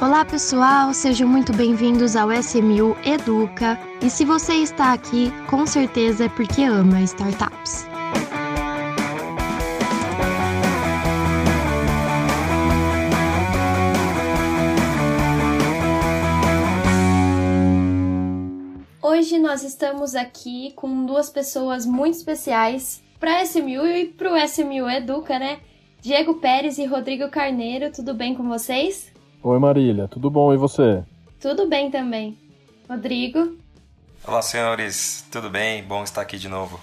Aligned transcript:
Olá 0.00 0.24
pessoal, 0.24 0.94
sejam 0.94 1.26
muito 1.26 1.52
bem-vindos 1.52 2.14
ao 2.14 2.30
SMU 2.30 2.96
Educa. 3.04 3.76
E 4.00 4.08
se 4.08 4.24
você 4.24 4.54
está 4.54 4.92
aqui, 4.92 5.32
com 5.50 5.66
certeza 5.66 6.26
é 6.26 6.28
porque 6.28 6.62
ama 6.62 7.00
startups. 7.00 7.84
Hoje 19.02 19.36
nós 19.40 19.64
estamos 19.64 20.14
aqui 20.14 20.72
com 20.76 21.04
duas 21.06 21.28
pessoas 21.28 21.84
muito 21.84 22.14
especiais 22.14 23.02
para 23.18 23.42
SMU 23.42 23.84
e 23.84 24.06
para 24.06 24.32
o 24.32 24.36
SMU 24.46 24.88
Educa, 24.88 25.40
né? 25.40 25.58
Diego 26.00 26.34
Pérez 26.34 26.78
e 26.78 26.86
Rodrigo 26.86 27.28
Carneiro, 27.28 27.90
tudo 27.90 28.14
bem 28.14 28.32
com 28.32 28.48
vocês? 28.48 29.17
Oi 29.40 29.58
Marília, 29.58 30.08
tudo 30.08 30.28
bom 30.28 30.52
e 30.52 30.56
você? 30.56 31.04
Tudo 31.40 31.68
bem 31.68 31.90
também. 31.90 32.36
Rodrigo? 32.88 33.56
Olá 34.26 34.42
senhores, 34.42 35.24
tudo 35.30 35.48
bem? 35.48 35.82
Bom 35.84 36.02
estar 36.02 36.22
aqui 36.22 36.36
de 36.36 36.48
novo. 36.48 36.80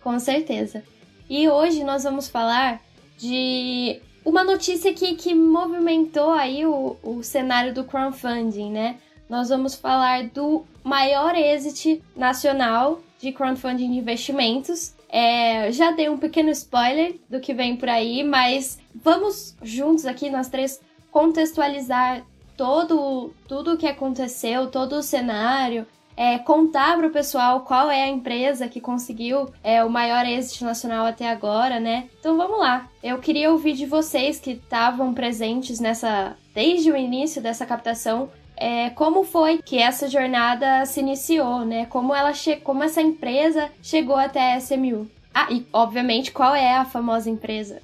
Com 0.00 0.18
certeza. 0.18 0.82
E 1.28 1.48
hoje 1.50 1.84
nós 1.84 2.04
vamos 2.04 2.28
falar 2.28 2.80
de 3.18 4.00
uma 4.24 4.42
notícia 4.42 4.94
que, 4.94 5.14
que 5.16 5.34
movimentou 5.34 6.30
aí 6.30 6.64
o, 6.64 6.96
o 7.02 7.22
cenário 7.22 7.74
do 7.74 7.84
crowdfunding, 7.84 8.70
né? 8.70 8.96
Nós 9.28 9.50
vamos 9.50 9.74
falar 9.74 10.28
do 10.28 10.64
maior 10.82 11.34
exit 11.34 12.02
nacional 12.16 13.00
de 13.20 13.32
crowdfunding 13.32 13.90
de 13.90 13.98
investimentos, 13.98 14.94
é, 15.08 15.70
já 15.70 15.90
dei 15.90 16.08
um 16.08 16.16
pequeno 16.16 16.48
spoiler 16.50 17.16
do 17.28 17.38
que 17.38 17.52
vem 17.52 17.76
por 17.76 17.88
aí, 17.88 18.24
mas 18.24 18.78
vamos 18.94 19.54
juntos 19.62 20.06
aqui, 20.06 20.30
nós 20.30 20.48
três, 20.48 20.80
contextualizar 21.12 22.24
todo 22.56 23.32
tudo 23.46 23.74
o 23.74 23.76
que 23.76 23.86
aconteceu, 23.86 24.66
todo 24.66 24.96
o 24.96 25.02
cenário, 25.02 25.86
é, 26.16 26.38
contar 26.38 26.96
para 26.96 27.06
o 27.06 27.12
pessoal 27.12 27.60
qual 27.60 27.90
é 27.90 28.02
a 28.02 28.08
empresa 28.08 28.68
que 28.68 28.80
conseguiu 28.80 29.48
é, 29.62 29.84
o 29.84 29.90
maior 29.90 30.26
êxito 30.26 30.64
nacional 30.64 31.06
até 31.06 31.28
agora, 31.28 31.78
né? 31.78 32.08
Então 32.18 32.36
vamos 32.36 32.58
lá. 32.58 32.88
Eu 33.02 33.18
queria 33.18 33.50
ouvir 33.50 33.74
de 33.74 33.86
vocês 33.86 34.40
que 34.40 34.52
estavam 34.52 35.14
presentes 35.14 35.78
nessa 35.78 36.36
desde 36.54 36.90
o 36.90 36.96
início 36.96 37.40
dessa 37.40 37.64
captação 37.64 38.28
é, 38.56 38.90
como 38.90 39.24
foi 39.24 39.58
que 39.58 39.78
essa 39.78 40.08
jornada 40.08 40.84
se 40.86 41.00
iniciou, 41.00 41.64
né? 41.64 41.86
Como 41.86 42.14
ela 42.14 42.32
como 42.62 42.84
essa 42.84 43.00
empresa 43.00 43.70
chegou 43.82 44.16
até 44.16 44.54
a 44.54 44.58
SMU. 44.58 45.10
Ah, 45.34 45.48
e 45.50 45.66
obviamente 45.72 46.30
qual 46.30 46.54
é 46.54 46.76
a 46.76 46.84
famosa 46.84 47.30
empresa? 47.30 47.82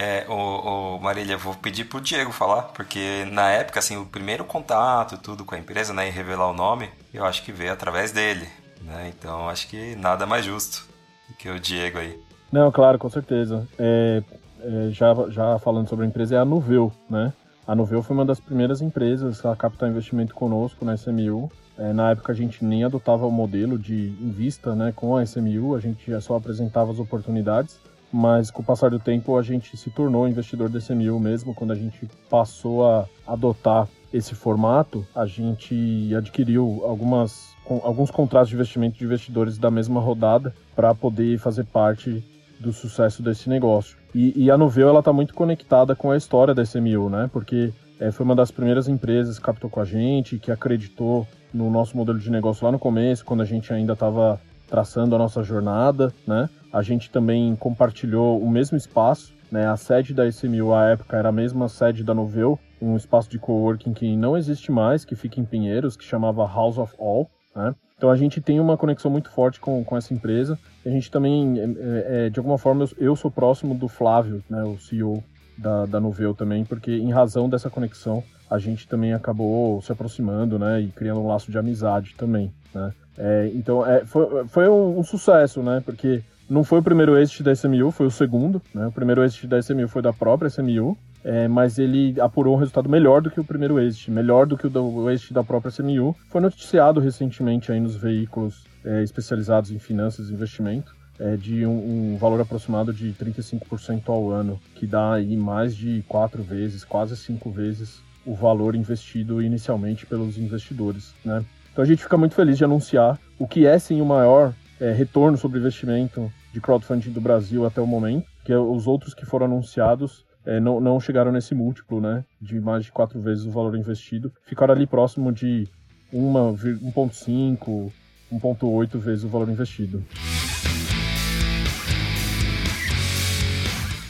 É, 0.00 0.24
o, 0.28 0.94
o 0.94 1.00
Marília, 1.00 1.36
vou 1.36 1.54
pedir 1.54 1.84
pro 1.84 2.00
Diego 2.00 2.30
falar, 2.30 2.62
porque 2.68 3.26
na 3.32 3.50
época, 3.50 3.80
assim, 3.80 3.96
o 3.96 4.06
primeiro 4.06 4.44
contato, 4.44 5.18
tudo 5.18 5.44
com 5.44 5.56
a 5.56 5.58
empresa, 5.58 5.92
né, 5.92 6.06
e 6.06 6.10
revelar 6.10 6.48
o 6.48 6.54
nome, 6.54 6.88
eu 7.12 7.24
acho 7.24 7.42
que 7.42 7.50
veio 7.50 7.72
através 7.72 8.12
dele, 8.12 8.46
né, 8.80 9.12
então 9.12 9.48
acho 9.48 9.66
que 9.66 9.96
nada 9.96 10.24
mais 10.24 10.44
justo 10.44 10.88
que 11.36 11.50
o 11.50 11.58
Diego 11.58 11.98
aí. 11.98 12.16
Não, 12.52 12.70
claro, 12.70 12.96
com 12.96 13.10
certeza. 13.10 13.66
É, 13.76 14.22
é, 14.60 14.90
já, 14.90 15.12
já 15.30 15.58
falando 15.58 15.88
sobre 15.88 16.04
a 16.04 16.08
empresa, 16.08 16.36
é 16.36 16.38
a 16.38 16.44
Nuveu, 16.44 16.92
né, 17.10 17.32
a 17.68 17.74
Nuveu 17.74 18.00
foi 18.00 18.16
uma 18.16 18.24
das 18.24 18.38
primeiras 18.38 18.80
empresas 18.80 19.44
a 19.44 19.54
captar 19.54 19.90
investimento 19.90 20.32
conosco 20.32 20.86
na 20.86 20.94
SMU. 20.94 21.52
É, 21.76 21.92
na 21.92 22.12
época 22.12 22.32
a 22.32 22.34
gente 22.34 22.64
nem 22.64 22.82
adotava 22.82 23.26
o 23.26 23.30
modelo 23.30 23.78
de 23.78 24.14
invista 24.20 24.74
né, 24.74 24.90
com 24.96 25.16
a 25.16 25.22
SMU, 25.22 25.76
a 25.76 25.80
gente 25.80 26.10
só 26.22 26.36
apresentava 26.36 26.90
as 26.90 26.98
oportunidades, 26.98 27.78
mas 28.12 28.50
com 28.50 28.62
o 28.62 28.64
passar 28.64 28.90
do 28.90 28.98
tempo 28.98 29.36
a 29.36 29.42
gente 29.42 29.76
se 29.76 29.90
tornou 29.90 30.28
investidor 30.28 30.68
da 30.68 30.78
SMU 30.78 31.18
mesmo, 31.20 31.54
quando 31.54 31.72
a 31.72 31.76
gente 31.76 32.08
passou 32.28 32.86
a 32.86 33.06
adotar 33.26 33.88
esse 34.12 34.34
formato, 34.34 35.06
a 35.14 35.26
gente 35.26 36.14
adquiriu 36.14 36.82
algumas, 36.84 37.54
alguns 37.82 38.10
contratos 38.10 38.48
de 38.48 38.54
investimento 38.54 38.96
de 38.98 39.04
investidores 39.04 39.58
da 39.58 39.70
mesma 39.70 40.00
rodada 40.00 40.54
para 40.74 40.94
poder 40.94 41.38
fazer 41.38 41.64
parte 41.64 42.24
do 42.58 42.72
sucesso 42.72 43.22
desse 43.22 43.48
negócio. 43.48 43.96
E, 44.14 44.44
e 44.44 44.50
a 44.50 44.56
Nuveu 44.56 44.88
ela 44.88 45.00
está 45.00 45.12
muito 45.12 45.34
conectada 45.34 45.94
com 45.94 46.10
a 46.10 46.16
história 46.16 46.54
da 46.54 46.62
SMU, 46.62 47.10
né? 47.10 47.28
Porque 47.32 47.72
é, 48.00 48.10
foi 48.10 48.24
uma 48.24 48.34
das 48.34 48.50
primeiras 48.50 48.88
empresas 48.88 49.38
que 49.38 49.44
captou 49.44 49.68
com 49.68 49.80
a 49.80 49.84
gente, 49.84 50.38
que 50.38 50.50
acreditou 50.50 51.26
no 51.52 51.70
nosso 51.70 51.96
modelo 51.96 52.18
de 52.18 52.30
negócio 52.30 52.64
lá 52.64 52.72
no 52.72 52.78
começo, 52.78 53.24
quando 53.24 53.42
a 53.42 53.44
gente 53.44 53.72
ainda 53.72 53.92
estava 53.92 54.40
traçando 54.68 55.14
a 55.14 55.18
nossa 55.18 55.42
jornada, 55.42 56.12
né? 56.26 56.48
A 56.72 56.82
gente 56.82 57.10
também 57.10 57.54
compartilhou 57.56 58.40
o 58.40 58.50
mesmo 58.50 58.76
espaço, 58.76 59.34
né? 59.50 59.66
A 59.66 59.76
sede 59.76 60.12
da 60.12 60.26
SMU 60.26 60.74
à 60.74 60.90
época 60.90 61.16
era 61.16 61.30
a 61.30 61.32
mesma 61.32 61.68
sede 61.68 62.04
da 62.04 62.14
Noveu, 62.14 62.58
um 62.80 62.96
espaço 62.96 63.30
de 63.30 63.38
coworking 63.38 63.92
que 63.92 64.16
não 64.16 64.36
existe 64.36 64.70
mais, 64.70 65.04
que 65.04 65.16
fica 65.16 65.40
em 65.40 65.44
Pinheiros, 65.44 65.96
que 65.96 66.04
chamava 66.04 66.46
House 66.46 66.78
of 66.78 66.94
All, 66.98 67.28
né? 67.54 67.74
Então 67.98 68.10
a 68.10 68.16
gente 68.16 68.40
tem 68.40 68.60
uma 68.60 68.76
conexão 68.76 69.10
muito 69.10 69.28
forte 69.28 69.58
com, 69.58 69.84
com 69.84 69.96
essa 69.96 70.14
empresa. 70.14 70.56
A 70.86 70.88
gente 70.88 71.10
também, 71.10 71.58
é, 71.58 72.26
é, 72.26 72.30
de 72.30 72.38
alguma 72.38 72.56
forma, 72.56 72.84
eu, 72.84 72.90
eu, 72.98 73.16
sou 73.16 73.28
próximo 73.28 73.74
do 73.74 73.88
Flávio, 73.88 74.42
né, 74.48 74.62
o 74.62 74.78
CEO 74.78 75.22
da, 75.58 75.84
da 75.84 76.00
Noveu 76.00 76.32
também, 76.32 76.64
porque 76.64 76.92
em 76.92 77.10
razão 77.10 77.48
dessa 77.48 77.68
conexão 77.68 78.22
a 78.48 78.56
gente 78.58 78.86
também 78.86 79.12
acabou 79.12 79.82
se 79.82 79.90
aproximando, 79.90 80.58
né, 80.60 80.80
e 80.80 80.88
criando 80.88 81.20
um 81.20 81.26
laço 81.26 81.50
de 81.50 81.58
amizade 81.58 82.14
também, 82.16 82.52
né. 82.72 82.92
É, 83.18 83.50
então 83.52 83.84
é, 83.84 84.06
foi, 84.06 84.46
foi 84.46 84.68
um, 84.68 85.00
um, 85.00 85.02
sucesso, 85.02 85.60
né, 85.60 85.82
porque 85.84 86.22
não 86.48 86.64
foi 86.64 86.78
o 86.78 86.82
primeiro 86.82 87.16
exit 87.16 87.42
da 87.42 87.52
SMU, 87.52 87.90
foi 87.90 88.06
o 88.06 88.10
segundo, 88.10 88.62
né, 88.74 88.86
o 88.86 88.92
primeiro 88.92 89.22
exit 89.22 89.46
da 89.46 89.58
SMU 89.58 89.88
foi 89.88 90.02
da 90.02 90.12
própria 90.12 90.48
SMU, 90.48 90.96
é, 91.24 91.48
mas 91.48 91.78
ele 91.78 92.18
apurou 92.20 92.54
um 92.54 92.58
resultado 92.58 92.88
melhor 92.88 93.20
do 93.20 93.30
que 93.30 93.40
o 93.40 93.44
primeiro 93.44 93.78
exit, 93.78 94.10
melhor 94.10 94.46
do 94.46 94.56
que 94.56 94.66
o, 94.66 94.70
do, 94.70 95.10
exit 95.10 95.34
da 95.34 95.44
própria 95.44 95.72
CMU. 95.72 96.16
Foi 96.30 96.40
noticiado 96.40 97.00
recentemente 97.00 97.70
aí 97.72 97.80
nos 97.80 97.96
veículos 97.96 98.64
é, 98.84 99.02
especializados 99.02 99.70
em 99.70 99.78
finanças 99.78 100.30
e 100.30 100.32
investimento, 100.32 100.96
é, 101.18 101.36
de 101.36 101.66
um, 101.66 102.12
um, 102.14 102.16
valor 102.16 102.40
aproximado 102.40 102.92
de 102.92 103.12
35% 103.12 104.02
ao 104.06 104.30
ano, 104.30 104.58
que 104.74 104.86
dá 104.86 105.14
aí 105.14 105.36
mais 105.36 105.76
de 105.76 106.04
quatro 106.08 106.42
vezes, 106.42 106.84
quase 106.84 107.16
cinco 107.16 107.50
vezes 107.50 108.00
o 108.24 108.34
valor 108.34 108.74
investido 108.74 109.42
inicialmente 109.42 110.06
pelos 110.06 110.38
investidores, 110.38 111.14
né? 111.24 111.44
Então 111.72 111.82
a 111.82 111.86
gente 111.86 112.02
fica 112.02 112.16
muito 112.16 112.34
feliz 112.34 112.58
de 112.58 112.64
anunciar 112.64 113.18
o 113.38 113.46
que 113.46 113.66
é 113.66 113.78
sim 113.78 114.00
o 114.00 114.06
maior 114.06 114.52
é, 114.80 114.92
retorno 114.92 115.36
sobre 115.36 115.58
investimento 115.58 116.30
de 116.52 116.60
crowdfunding 116.60 117.10
do 117.10 117.20
Brasil 117.20 117.64
até 117.66 117.80
o 117.80 117.86
momento, 117.86 118.26
que 118.44 118.52
é 118.52 118.58
os 118.58 118.86
outros 118.86 119.14
que 119.14 119.26
foram 119.26 119.46
anunciados 119.46 120.26
é, 120.48 120.58
não, 120.58 120.80
não 120.80 120.98
chegaram 120.98 121.30
nesse 121.30 121.54
múltiplo, 121.54 122.00
né? 122.00 122.24
De 122.40 122.58
mais 122.58 122.86
de 122.86 122.90
quatro 122.90 123.20
vezes 123.20 123.44
o 123.44 123.50
valor 123.50 123.76
investido. 123.76 124.32
Ficaram 124.46 124.72
ali 124.72 124.86
próximo 124.86 125.30
de 125.30 125.68
1,5, 126.10 127.92
1,8 128.32 128.98
vezes 128.98 129.24
o 129.24 129.28
valor 129.28 129.50
investido. 129.50 130.02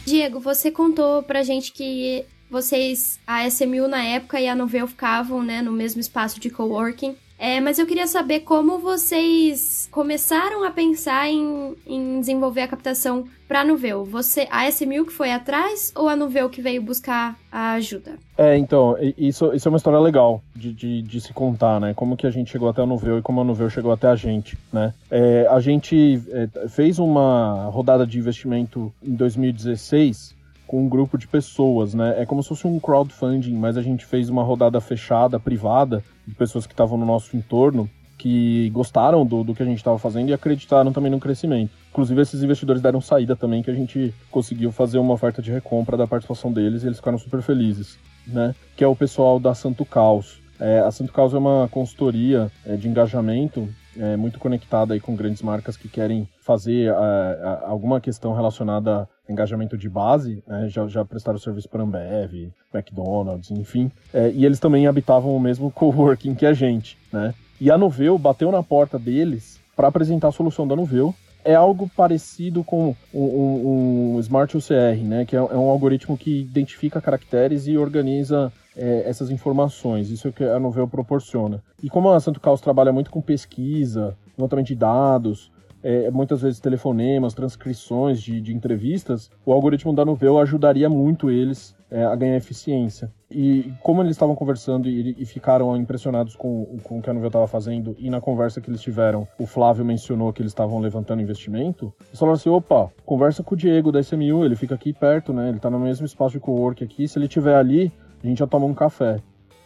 Diego, 0.06 0.38
você 0.38 0.70
contou 0.70 1.24
pra 1.24 1.42
gente 1.42 1.72
que 1.72 2.24
vocês, 2.48 3.18
a 3.26 3.44
SMU 3.48 3.88
na 3.88 4.02
época 4.04 4.40
e 4.40 4.46
a 4.48 4.54
Novell 4.54 4.86
ficavam 4.86 5.42
né, 5.42 5.60
no 5.60 5.72
mesmo 5.72 6.00
espaço 6.00 6.38
de 6.38 6.50
coworking. 6.50 7.16
É, 7.38 7.60
mas 7.60 7.78
eu 7.78 7.86
queria 7.86 8.06
saber 8.08 8.40
como 8.40 8.78
vocês 8.78 9.88
começaram 9.92 10.64
a 10.64 10.70
pensar 10.72 11.28
em, 11.28 11.76
em 11.86 12.18
desenvolver 12.18 12.62
a 12.62 12.68
captação 12.68 13.24
para 13.46 13.60
a 13.60 13.64
Nuveu. 13.64 14.04
Você, 14.04 14.48
a 14.50 14.68
SMU 14.68 15.06
que 15.06 15.12
foi 15.12 15.30
atrás 15.30 15.92
ou 15.94 16.08
a 16.08 16.16
Nuveu 16.16 16.50
que 16.50 16.60
veio 16.60 16.82
buscar 16.82 17.38
a 17.50 17.72
ajuda? 17.72 18.16
É, 18.36 18.58
então, 18.58 18.96
isso, 19.16 19.54
isso 19.54 19.68
é 19.68 19.70
uma 19.70 19.76
história 19.76 20.00
legal 20.00 20.42
de, 20.54 20.72
de, 20.72 21.00
de, 21.00 21.20
se 21.20 21.32
contar, 21.32 21.80
né? 21.80 21.94
Como 21.94 22.16
que 22.16 22.26
a 22.26 22.30
gente 22.30 22.50
chegou 22.50 22.68
até 22.68 22.82
a 22.82 22.86
Nuveu 22.86 23.18
e 23.18 23.22
como 23.22 23.40
a 23.40 23.44
Nuveu 23.44 23.70
chegou 23.70 23.92
até 23.92 24.08
a 24.08 24.16
gente, 24.16 24.58
né? 24.72 24.92
É, 25.10 25.46
a 25.48 25.60
gente 25.60 26.20
é, 26.30 26.68
fez 26.68 26.98
uma 26.98 27.70
rodada 27.70 28.06
de 28.06 28.18
investimento 28.18 28.92
em 29.02 29.14
2016 29.14 30.37
com 30.68 30.84
um 30.84 30.88
grupo 30.88 31.16
de 31.16 31.26
pessoas, 31.26 31.94
né? 31.94 32.14
É 32.18 32.26
como 32.26 32.42
se 32.42 32.50
fosse 32.50 32.66
um 32.66 32.78
crowdfunding, 32.78 33.54
mas 33.54 33.78
a 33.78 33.82
gente 33.82 34.04
fez 34.04 34.28
uma 34.28 34.42
rodada 34.42 34.78
fechada, 34.80 35.40
privada, 35.40 36.04
de 36.26 36.34
pessoas 36.34 36.66
que 36.66 36.74
estavam 36.74 36.98
no 36.98 37.06
nosso 37.06 37.34
entorno, 37.34 37.88
que 38.18 38.68
gostaram 38.70 39.24
do, 39.24 39.42
do 39.42 39.54
que 39.54 39.62
a 39.62 39.66
gente 39.66 39.78
estava 39.78 39.98
fazendo 39.98 40.28
e 40.28 40.34
acreditaram 40.34 40.92
também 40.92 41.10
no 41.10 41.18
crescimento. 41.18 41.72
Inclusive, 41.90 42.20
esses 42.20 42.42
investidores 42.42 42.82
deram 42.82 43.00
saída 43.00 43.34
também, 43.34 43.62
que 43.62 43.70
a 43.70 43.74
gente 43.74 44.14
conseguiu 44.30 44.70
fazer 44.70 44.98
uma 44.98 45.14
oferta 45.14 45.40
de 45.40 45.50
recompra 45.50 45.96
da 45.96 46.06
participação 46.06 46.52
deles 46.52 46.82
e 46.82 46.86
eles 46.86 46.98
ficaram 46.98 47.16
super 47.16 47.40
felizes, 47.40 47.98
né? 48.26 48.54
Que 48.76 48.84
é 48.84 48.86
o 48.86 48.94
pessoal 48.94 49.40
da 49.40 49.54
Santo 49.54 49.86
Caos. 49.86 50.38
É, 50.60 50.80
a 50.80 50.90
Santo 50.90 51.12
Caos 51.14 51.32
é 51.32 51.38
uma 51.38 51.66
consultoria 51.70 52.52
é, 52.66 52.76
de 52.76 52.88
engajamento 52.88 53.66
é, 53.96 54.16
muito 54.16 54.38
conectada 54.38 54.92
aí 54.92 55.00
com 55.00 55.16
grandes 55.16 55.40
marcas 55.40 55.76
que 55.76 55.88
querem 55.88 56.28
fazer 56.48 56.90
é, 56.90 57.58
alguma 57.66 58.00
questão 58.00 58.32
relacionada 58.32 59.06
a 59.28 59.30
engajamento 59.30 59.76
de 59.76 59.86
base, 59.86 60.42
né, 60.46 60.66
já, 60.66 60.88
já 60.88 61.04
prestaram 61.04 61.38
serviço 61.38 61.68
para 61.68 61.82
Ambev, 61.82 62.50
McDonald's, 62.72 63.50
enfim, 63.50 63.92
é, 64.14 64.30
e 64.30 64.46
eles 64.46 64.58
também 64.58 64.86
habitavam 64.86 65.36
o 65.36 65.38
mesmo 65.38 65.70
coworking 65.76 66.34
que 66.34 66.46
a 66.46 66.54
gente, 66.54 66.96
né? 67.12 67.34
E 67.60 67.70
a 67.70 67.76
Noveu 67.76 68.16
bateu 68.16 68.50
na 68.50 68.62
porta 68.62 68.98
deles 68.98 69.60
para 69.76 69.88
apresentar 69.88 70.28
a 70.28 70.32
solução 70.32 70.66
da 70.66 70.74
Noveu 70.74 71.14
é 71.44 71.54
algo 71.54 71.90
parecido 71.94 72.64
com 72.64 72.94
o 73.12 73.20
um, 73.20 74.16
um, 74.16 74.20
Smart 74.20 74.56
OCR, 74.56 75.02
né? 75.04 75.24
Que 75.26 75.36
é, 75.36 75.38
é, 75.38 75.42
um 75.42 75.68
algoritmo 75.68 76.16
que 76.16 76.40
identifica 76.40 77.00
caracteres 77.00 77.66
e 77.66 77.76
organiza 77.76 78.52
é, 78.76 79.02
essas 79.06 79.30
informações. 79.30 80.10
Isso 80.10 80.28
é 80.28 80.30
o 80.30 80.32
que 80.32 80.44
a 80.44 80.58
Novell 80.58 80.88
proporciona. 80.88 81.62
E 81.82 81.90
como 81.90 82.10
a 82.10 82.20
Santo 82.20 82.40
Caos 82.40 82.60
trabalha 82.60 82.92
muito 82.92 83.10
com 83.10 83.20
pesquisa, 83.20 84.16
levantamento 84.36 84.68
de 84.68 84.74
dados, 84.74 85.50
é, 85.82 86.10
muitas 86.10 86.42
vezes 86.42 86.60
telefonemas, 86.60 87.34
transcrições 87.34 88.20
de, 88.20 88.40
de, 88.40 88.54
entrevistas, 88.54 89.30
o 89.44 89.52
algoritmo 89.52 89.94
da 89.94 90.04
Novell 90.04 90.38
ajudaria 90.38 90.88
muito 90.88 91.30
eles 91.30 91.76
é, 91.90 92.04
a 92.04 92.14
ganhar 92.14 92.36
eficiência. 92.36 93.10
E 93.30 93.72
como 93.82 94.02
eles 94.02 94.12
estavam 94.12 94.34
conversando 94.34 94.88
e, 94.88 95.14
e, 95.18 95.24
ficaram 95.24 95.76
impressionados 95.76 96.34
com, 96.34 96.78
com 96.82 96.98
o 96.98 97.02
que 97.02 97.10
a 97.10 97.12
Novell 97.12 97.28
estava 97.28 97.46
fazendo, 97.46 97.94
e 97.98 98.10
na 98.10 98.20
conversa 98.20 98.60
que 98.60 98.70
eles 98.70 98.80
tiveram, 98.80 99.26
o 99.38 99.46
Flávio 99.46 99.84
mencionou 99.84 100.32
que 100.32 100.42
eles 100.42 100.52
estavam 100.52 100.78
levantando 100.78 101.22
investimento, 101.22 101.92
eles 102.08 102.18
falaram 102.18 102.36
assim, 102.36 102.48
opa, 102.50 102.90
conversa 103.04 103.42
com 103.42 103.54
o 103.54 103.58
Diego 103.58 103.92
da 103.92 104.00
SMU, 104.00 104.44
ele 104.44 104.56
fica 104.56 104.74
aqui 104.74 104.92
perto, 104.92 105.32
né? 105.32 105.48
Ele 105.48 105.58
está 105.58 105.70
no 105.70 105.78
mesmo 105.78 106.06
espaço 106.06 106.32
de 106.32 106.40
co-work 106.40 106.82
aqui, 106.82 107.06
se 107.06 107.18
ele 107.18 107.26
estiver 107.26 107.56
ali, 107.56 107.92
a 108.22 108.26
gente 108.26 108.38
já 108.38 108.46
toma 108.46 108.66
um 108.66 108.74
café. 108.74 109.18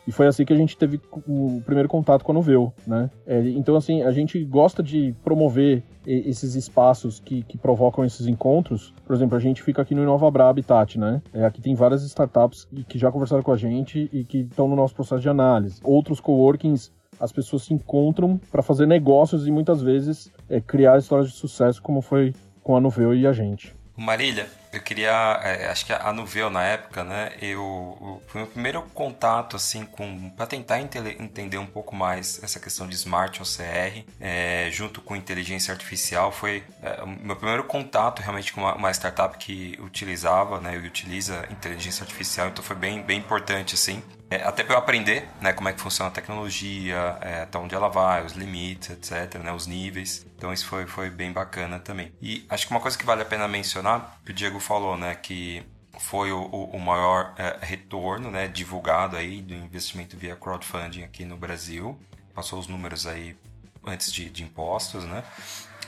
E 0.07 0.13
foi 0.13 0.27
assim 0.27 0.45
que 0.45 0.53
a 0.53 0.57
gente 0.57 0.77
teve 0.77 1.01
o 1.27 1.63
primeiro 1.65 1.89
contato 1.89 2.25
com 2.25 2.33
a 2.33 2.35
Noveu, 2.35 2.73
né? 2.87 3.11
É, 3.27 3.41
então, 3.51 3.77
assim, 3.77 4.03
a 4.03 4.11
gente 4.11 4.43
gosta 4.45 4.83
de 4.83 5.15
promover 5.23 5.83
esses 6.05 6.55
espaços 6.57 7.21
que, 7.21 7.43
que, 7.45 7.57
provocam 7.57 8.05
esses 8.05 8.27
encontros. 8.27 8.93
Por 9.07 9.15
exemplo, 9.15 9.37
a 9.37 9.41
gente 9.41 9.63
fica 9.63 9.83
aqui 9.83 9.95
no 9.95 10.03
Inova 10.03 10.31
Bra 10.31 10.49
Habitat, 10.49 10.99
né? 10.99 11.23
É, 11.33 11.45
aqui 11.45 11.61
tem 11.63 11.75
várias 11.75 12.03
startups 12.03 12.67
que 12.89 12.99
já 12.99 13.11
conversaram 13.13 13.43
com 13.43 13.53
a 13.53 13.57
gente 13.57 14.11
e 14.13 14.25
que 14.25 14.39
estão 14.39 14.67
no 14.67 14.75
nosso 14.75 14.95
processo 14.95 15.23
de 15.23 15.29
análise. 15.29 15.81
Outros 15.85 16.19
coworkings, 16.19 16.91
as 17.21 17.31
pessoas 17.31 17.63
se 17.63 17.75
encontram 17.75 18.41
para 18.51 18.63
fazer 18.63 18.87
negócios 18.87 19.47
e 19.47 19.51
muitas 19.53 19.81
vezes 19.81 20.33
é, 20.49 20.61
criar 20.61 20.99
histórias 20.99 21.31
de 21.31 21.37
sucesso, 21.37 21.81
como 21.81 22.03
foi 22.03 22.35
com 22.63 22.77
a 22.77 22.81
Noveu 22.81 23.15
e 23.15 23.27
a 23.27 23.33
gente. 23.33 23.75
Marília, 23.97 24.47
eu 24.73 24.81
queria, 24.81 25.41
é, 25.43 25.69
acho 25.69 25.85
que 25.85 25.93
a 25.93 26.13
Nuveu 26.13 26.49
na 26.49 26.63
época, 26.65 27.05
né, 27.05 27.33
eu, 27.41 28.23
foi 28.27 28.41
o 28.41 28.45
meu 28.45 28.53
primeiro 28.53 28.83
contato 28.95 29.57
assim 29.57 29.85
com 29.85 30.31
para 30.31 30.47
tentar 30.47 30.81
entender 30.81 31.59
um 31.59 31.67
pouco 31.67 31.95
mais 31.95 32.43
essa 32.43 32.59
questão 32.59 32.87
de 32.87 32.95
smart 32.95 33.41
OCR, 33.43 34.05
é, 34.19 34.71
junto 34.73 35.01
com 35.03 35.15
inteligência 35.15 35.73
artificial, 35.73 36.33
foi 36.33 36.65
é, 36.83 37.03
o 37.03 37.07
meu 37.07 37.37
primeiro 37.37 37.65
contato 37.65 38.21
realmente 38.21 38.53
com 38.53 38.63
uma, 38.63 38.75
uma, 38.75 38.91
startup 38.91 39.37
que 39.37 39.79
utilizava, 39.81 40.61
né, 40.61 40.75
e 40.75 40.87
utiliza 40.87 41.47
inteligência 41.51 42.03
artificial, 42.03 42.49
então 42.49 42.65
foi 42.65 42.77
bem 42.77 43.03
bem 43.03 43.19
importante 43.19 43.75
assim. 43.75 44.03
É, 44.33 44.43
até 44.45 44.65
para 44.65 44.77
eu 44.77 44.79
aprender 44.79 45.29
né, 45.43 45.53
como 45.53 45.69
é 45.69 45.75
que 45.75 45.81
funciona 45.83 46.09
a 46.09 46.11
tecnologia, 46.11 47.19
é, 47.21 47.43
até 47.43 47.59
onde 47.59 47.75
ela 47.75 47.89
vai, 47.89 48.25
os 48.25 48.33
limites, 48.33 48.89
etc., 48.89 49.39
né, 49.43 49.53
os 49.53 49.67
níveis. 49.67 50.25
Então 50.39 50.51
isso 50.51 50.65
foi, 50.65 50.87
foi 50.87 51.11
bem 51.11 51.31
bacana 51.31 51.79
também. 51.79 52.15
E 52.23 52.47
acho 52.49 52.67
que 52.67 52.73
uma 52.73 52.81
coisa 52.81 52.97
que 52.97 53.05
vale 53.05 53.21
a 53.21 53.27
pena 53.27 53.47
mencionar, 53.47 54.19
que 54.25 54.31
o 54.31 54.35
Diego 54.35 54.59
falou, 54.59 54.97
né, 54.97 55.15
que 55.15 55.63
foi 55.99 56.33
o, 56.33 56.45
o 56.47 56.81
maior 56.81 57.35
é, 57.37 57.59
retorno 57.61 58.31
né, 58.31 58.49
divulgado 58.49 59.19
aí 59.19 59.43
do 59.43 59.53
investimento 59.53 60.17
via 60.17 60.35
crowdfunding 60.35 61.03
aqui 61.03 61.27
no 61.27 61.37
Brasil. 61.37 62.01
Passou 62.35 62.59
os 62.59 62.67
números 62.67 63.07
aí 63.07 63.37
antes 63.85 64.11
de, 64.11 64.31
de 64.31 64.43
impostos, 64.43 65.05
né? 65.05 65.23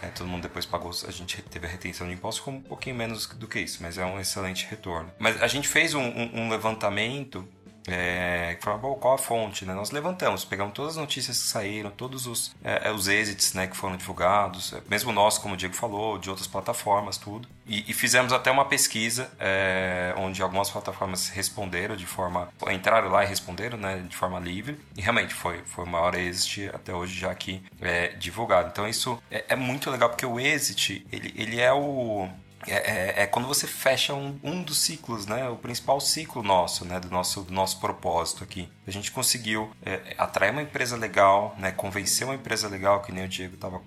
É, 0.02 0.08
todo 0.08 0.29
mundo 0.29 0.43
depois 0.43 0.67
pagou, 0.67 0.90
a 1.08 1.11
gente 1.11 1.40
teve 1.40 1.67
a 1.67 1.70
retenção 1.70 2.06
de 2.06 2.12
impostos 2.12 2.44
com 2.44 2.50
um 2.50 2.61
pouquinho 2.61 2.94
menos 2.94 3.26
do 3.26 3.49
que 3.49 3.61
isso, 3.61 3.82
mas 3.82 3.97
é 3.97 4.05
um 4.05 4.20
excelente 4.20 4.67
retorno. 4.69 5.11
Mas 5.19 5.40
a 5.40 5.47
gente 5.47 5.67
fez 5.67 5.94
um, 5.94 6.02
um, 6.02 6.43
um 6.43 6.50
levantamento 6.50 7.49
é, 7.86 8.56
falava, 8.60 8.94
qual 8.94 9.14
a 9.14 9.19
fonte, 9.19 9.64
né? 9.64 9.75
Nós 9.75 9.90
levantamos, 9.90 10.44
pegamos 10.44 10.72
todas 10.72 10.92
as 10.92 10.96
notícias 10.96 11.38
que 11.38 11.48
saíram, 11.48 11.90
todos 11.90 12.26
os, 12.26 12.54
é, 12.64 12.88
é, 12.88 12.92
os 12.92 13.08
exits 13.08 13.52
né, 13.54 13.66
que 13.66 13.76
foram 13.76 13.96
divulgados, 13.96 14.72
é, 14.72 14.81
mesmo 14.88 15.12
nós, 15.12 15.36
como 15.38 15.54
o 15.54 15.56
Diego 15.56 15.75
falou, 15.75 16.19
de 16.19 16.31
outras 16.31 16.46
plataformas, 16.46 17.19
tudo. 17.19 17.46
E, 17.66 17.90
e 17.90 17.94
fizemos 17.94 18.32
até 18.32 18.50
uma 18.50 18.64
pesquisa 18.64 19.31
é, 19.38 20.14
onde 20.16 20.42
algumas 20.42 20.70
plataformas 20.70 21.28
responderam 21.28 21.96
de 21.96 22.06
forma. 22.06 22.48
entraram 22.70 23.08
lá 23.08 23.25
e 23.25 23.26
responderam 23.26 23.78
né, 23.78 24.04
de 24.08 24.16
forma 24.16 24.38
livre. 24.38 24.78
E 24.96 25.00
realmente 25.00 25.34
foi, 25.34 25.62
foi 25.64 25.84
o 25.84 25.88
maior 25.88 26.14
exit 26.14 26.70
até 26.75 26.94
hoje 26.94 27.19
já 27.19 27.30
aqui 27.30 27.62
é, 27.80 28.08
divulgado. 28.08 28.69
Então 28.69 28.88
isso 28.88 29.22
é, 29.30 29.44
é 29.48 29.56
muito 29.56 29.90
legal 29.90 30.08
porque 30.08 30.26
o 30.26 30.38
exit 30.38 31.06
ele, 31.12 31.32
ele 31.37 31.60
é 31.60 31.72
o 31.72 32.28
é, 32.66 32.75
é, 32.75 33.22
é, 33.22 33.26
quando 33.26 33.46
você 33.46 33.66
fecha 33.66 34.14
um, 34.14 34.38
um, 34.43 34.62
dos 34.62 34.78
ciclos, 34.78 35.26
né? 35.26 35.49
O 35.49 35.56
principal 35.56 36.00
ciclo 36.00 36.43
nosso, 36.43 36.84
né? 36.84 37.00
Do 37.00 37.11
nosso, 37.11 37.43
do 37.43 37.52
nosso 37.52 37.81
propósito 37.81 38.44
aqui. 38.44 38.69
A 38.87 38.90
gente 38.90 39.11
conseguiu 39.11 39.70
é, 39.84 40.14
atrair 40.19 40.50
uma 40.50 40.62
empresa 40.62 40.96
legal, 40.96 41.55
né? 41.58 41.70
Convencer 41.70 42.26
uma 42.26 42.34
empresa 42.34 42.69
legal, 42.69 43.02
que 43.02 43.12
nem 43.12 43.25
o 43.25 43.28
Diego 43.28 43.55
estava 43.55 43.81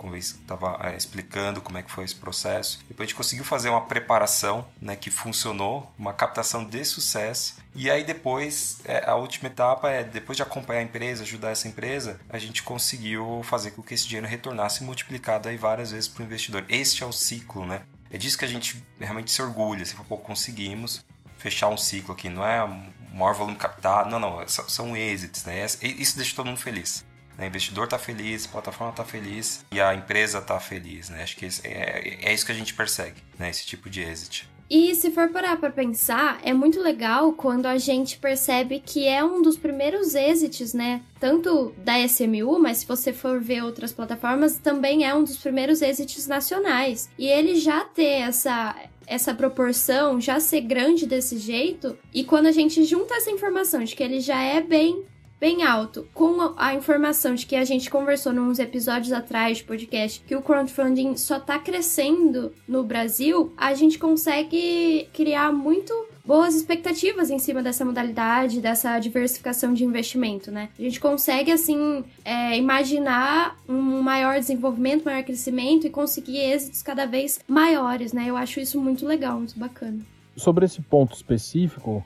tava, 0.45 0.79
é, 0.87 0.95
explicando 0.95 1.61
como 1.61 1.77
é 1.77 1.83
que 1.83 1.91
foi 1.91 2.03
esse 2.03 2.15
processo. 2.15 2.79
Depois 2.87 3.05
a 3.05 3.09
gente 3.09 3.15
conseguiu 3.15 3.45
fazer 3.45 3.69
uma 3.69 3.81
preparação, 3.81 4.65
né? 4.81 4.95
Que 4.95 5.09
funcionou, 5.09 5.91
uma 5.97 6.13
captação 6.13 6.63
de 6.63 6.83
sucesso. 6.85 7.55
E 7.75 7.91
aí 7.91 8.03
depois, 8.03 8.79
é, 8.85 9.07
a 9.07 9.15
última 9.15 9.47
etapa 9.47 9.89
é, 9.89 10.03
depois 10.03 10.35
de 10.35 10.41
acompanhar 10.41 10.79
a 10.79 10.83
empresa, 10.83 11.23
ajudar 11.23 11.51
essa 11.51 11.67
empresa, 11.67 12.19
a 12.27 12.39
gente 12.39 12.63
conseguiu 12.63 13.41
fazer 13.43 13.71
com 13.71 13.83
que 13.83 13.93
esse 13.93 14.07
dinheiro 14.07 14.27
retornasse 14.27 14.83
multiplicado 14.83 15.47
aí 15.47 15.57
várias 15.57 15.91
vezes 15.91 16.07
para 16.07 16.23
o 16.23 16.25
investidor. 16.25 16.65
Este 16.67 17.03
é 17.03 17.05
o 17.05 17.11
ciclo, 17.11 17.65
né? 17.65 17.81
É 18.11 18.17
disso 18.17 18.37
que 18.37 18.45
a 18.45 18.47
gente 18.47 18.83
realmente 18.99 19.31
se 19.31 19.41
orgulha. 19.41 19.85
Se 19.85 19.95
for, 19.95 20.17
conseguimos 20.19 21.05
fechar 21.37 21.69
um 21.69 21.77
ciclo 21.77 22.13
aqui. 22.13 22.29
Não 22.29 22.45
é 22.45 22.63
o 22.63 23.15
maior 23.15 23.33
volume 23.33 23.57
captado, 23.57 24.09
não, 24.09 24.19
não. 24.19 24.47
São 24.47 24.95
exits, 24.95 25.43
né? 25.45 25.65
Isso 25.81 26.15
deixa 26.15 26.35
todo 26.35 26.47
mundo 26.47 26.59
feliz. 26.59 27.05
O 27.37 27.43
investidor 27.43 27.83
está 27.83 27.99
feliz, 27.99 28.45
a 28.45 28.49
plataforma 28.49 28.91
está 28.91 29.05
feliz 29.05 29.63
e 29.71 29.79
a 29.79 29.93
empresa 29.93 30.39
está 30.39 30.59
feliz, 30.59 31.09
né? 31.09 31.21
Acho 31.21 31.35
que 31.35 31.45
é, 31.63 32.17
é 32.23 32.33
isso 32.33 32.43
que 32.45 32.51
a 32.51 32.55
gente 32.55 32.73
persegue, 32.73 33.21
né? 33.37 33.49
Esse 33.49 33.63
tipo 33.65 33.89
de 33.89 34.01
exit. 34.01 34.49
E 34.69 34.93
se 34.95 35.11
for 35.11 35.29
parar 35.29 35.57
para 35.57 35.69
pensar, 35.69 36.39
é 36.43 36.53
muito 36.53 36.81
legal 36.81 37.31
quando 37.33 37.65
a 37.67 37.77
gente 37.77 38.17
percebe 38.17 38.81
que 38.85 39.07
é 39.07 39.23
um 39.23 39.41
dos 39.41 39.57
primeiros 39.57 40.13
exits, 40.13 40.73
né? 40.73 41.01
Tanto 41.19 41.73
da 41.77 41.99
SMU, 42.05 42.59
mas 42.59 42.79
se 42.79 42.85
você 42.85 43.13
for 43.13 43.39
ver 43.39 43.63
outras 43.63 43.93
plataformas, 43.93 44.57
também 44.57 45.05
é 45.05 45.15
um 45.15 45.23
dos 45.23 45.37
primeiros 45.37 45.81
exits 45.81 46.27
nacionais. 46.27 47.09
E 47.17 47.27
ele 47.27 47.55
já 47.55 47.85
ter 47.85 48.21
essa 48.21 48.75
essa 49.09 49.33
proporção 49.33 50.19
já 50.19 50.37
ser 50.37 50.59
grande 50.59 51.07
desse 51.07 51.37
jeito, 51.37 51.97
e 52.13 52.25
quando 52.25 52.47
a 52.47 52.51
gente 52.51 52.83
junta 52.83 53.15
essa 53.15 53.31
informação 53.31 53.81
de 53.81 53.95
que 53.95 54.03
ele 54.03 54.19
já 54.19 54.43
é 54.43 54.59
bem 54.59 55.05
bem 55.39 55.63
alto, 55.63 56.07
com 56.13 56.53
a 56.57 56.73
informação 56.73 57.35
de 57.35 57.45
que 57.45 57.55
a 57.55 57.63
gente 57.63 57.89
conversou 57.89 58.33
nos 58.33 58.59
episódios 58.59 59.11
atrás 59.11 59.57
de 59.57 59.63
podcast, 59.63 60.21
que 60.25 60.35
o 60.35 60.41
crowdfunding 60.41 61.15
só 61.15 61.39
tá 61.39 61.59
crescendo 61.59 62.53
no 62.67 62.83
Brasil, 62.83 63.53
a 63.55 63.73
gente 63.73 63.99
consegue 63.99 65.07
criar 65.13 65.51
muito 65.51 65.93
boas 66.25 66.55
expectativas 66.55 67.29
em 67.29 67.39
cima 67.39 67.63
dessa 67.63 67.85
modalidade, 67.85 68.59
dessa 68.59 68.99
diversificação 68.99 69.73
de 69.73 69.85
investimento, 69.85 70.51
né? 70.51 70.67
A 70.77 70.81
gente 70.81 70.99
consegue, 70.99 71.51
assim, 71.51 72.03
é, 72.25 72.57
imaginar 72.57 73.57
um 73.67 74.01
maior 74.01 74.37
desenvolvimento, 74.37 75.05
maior 75.05 75.23
crescimento 75.23 75.87
e 75.87 75.89
conseguir 75.89 76.37
êxitos 76.37 76.81
cada 76.81 77.05
vez 77.05 77.39
maiores, 77.47 78.11
né? 78.11 78.25
Eu 78.27 78.35
acho 78.35 78.59
isso 78.59 78.79
muito 78.81 79.05
legal, 79.05 79.37
muito 79.37 79.57
bacana. 79.57 79.99
Sobre 80.35 80.65
esse 80.65 80.81
ponto 80.81 81.15
específico, 81.15 82.05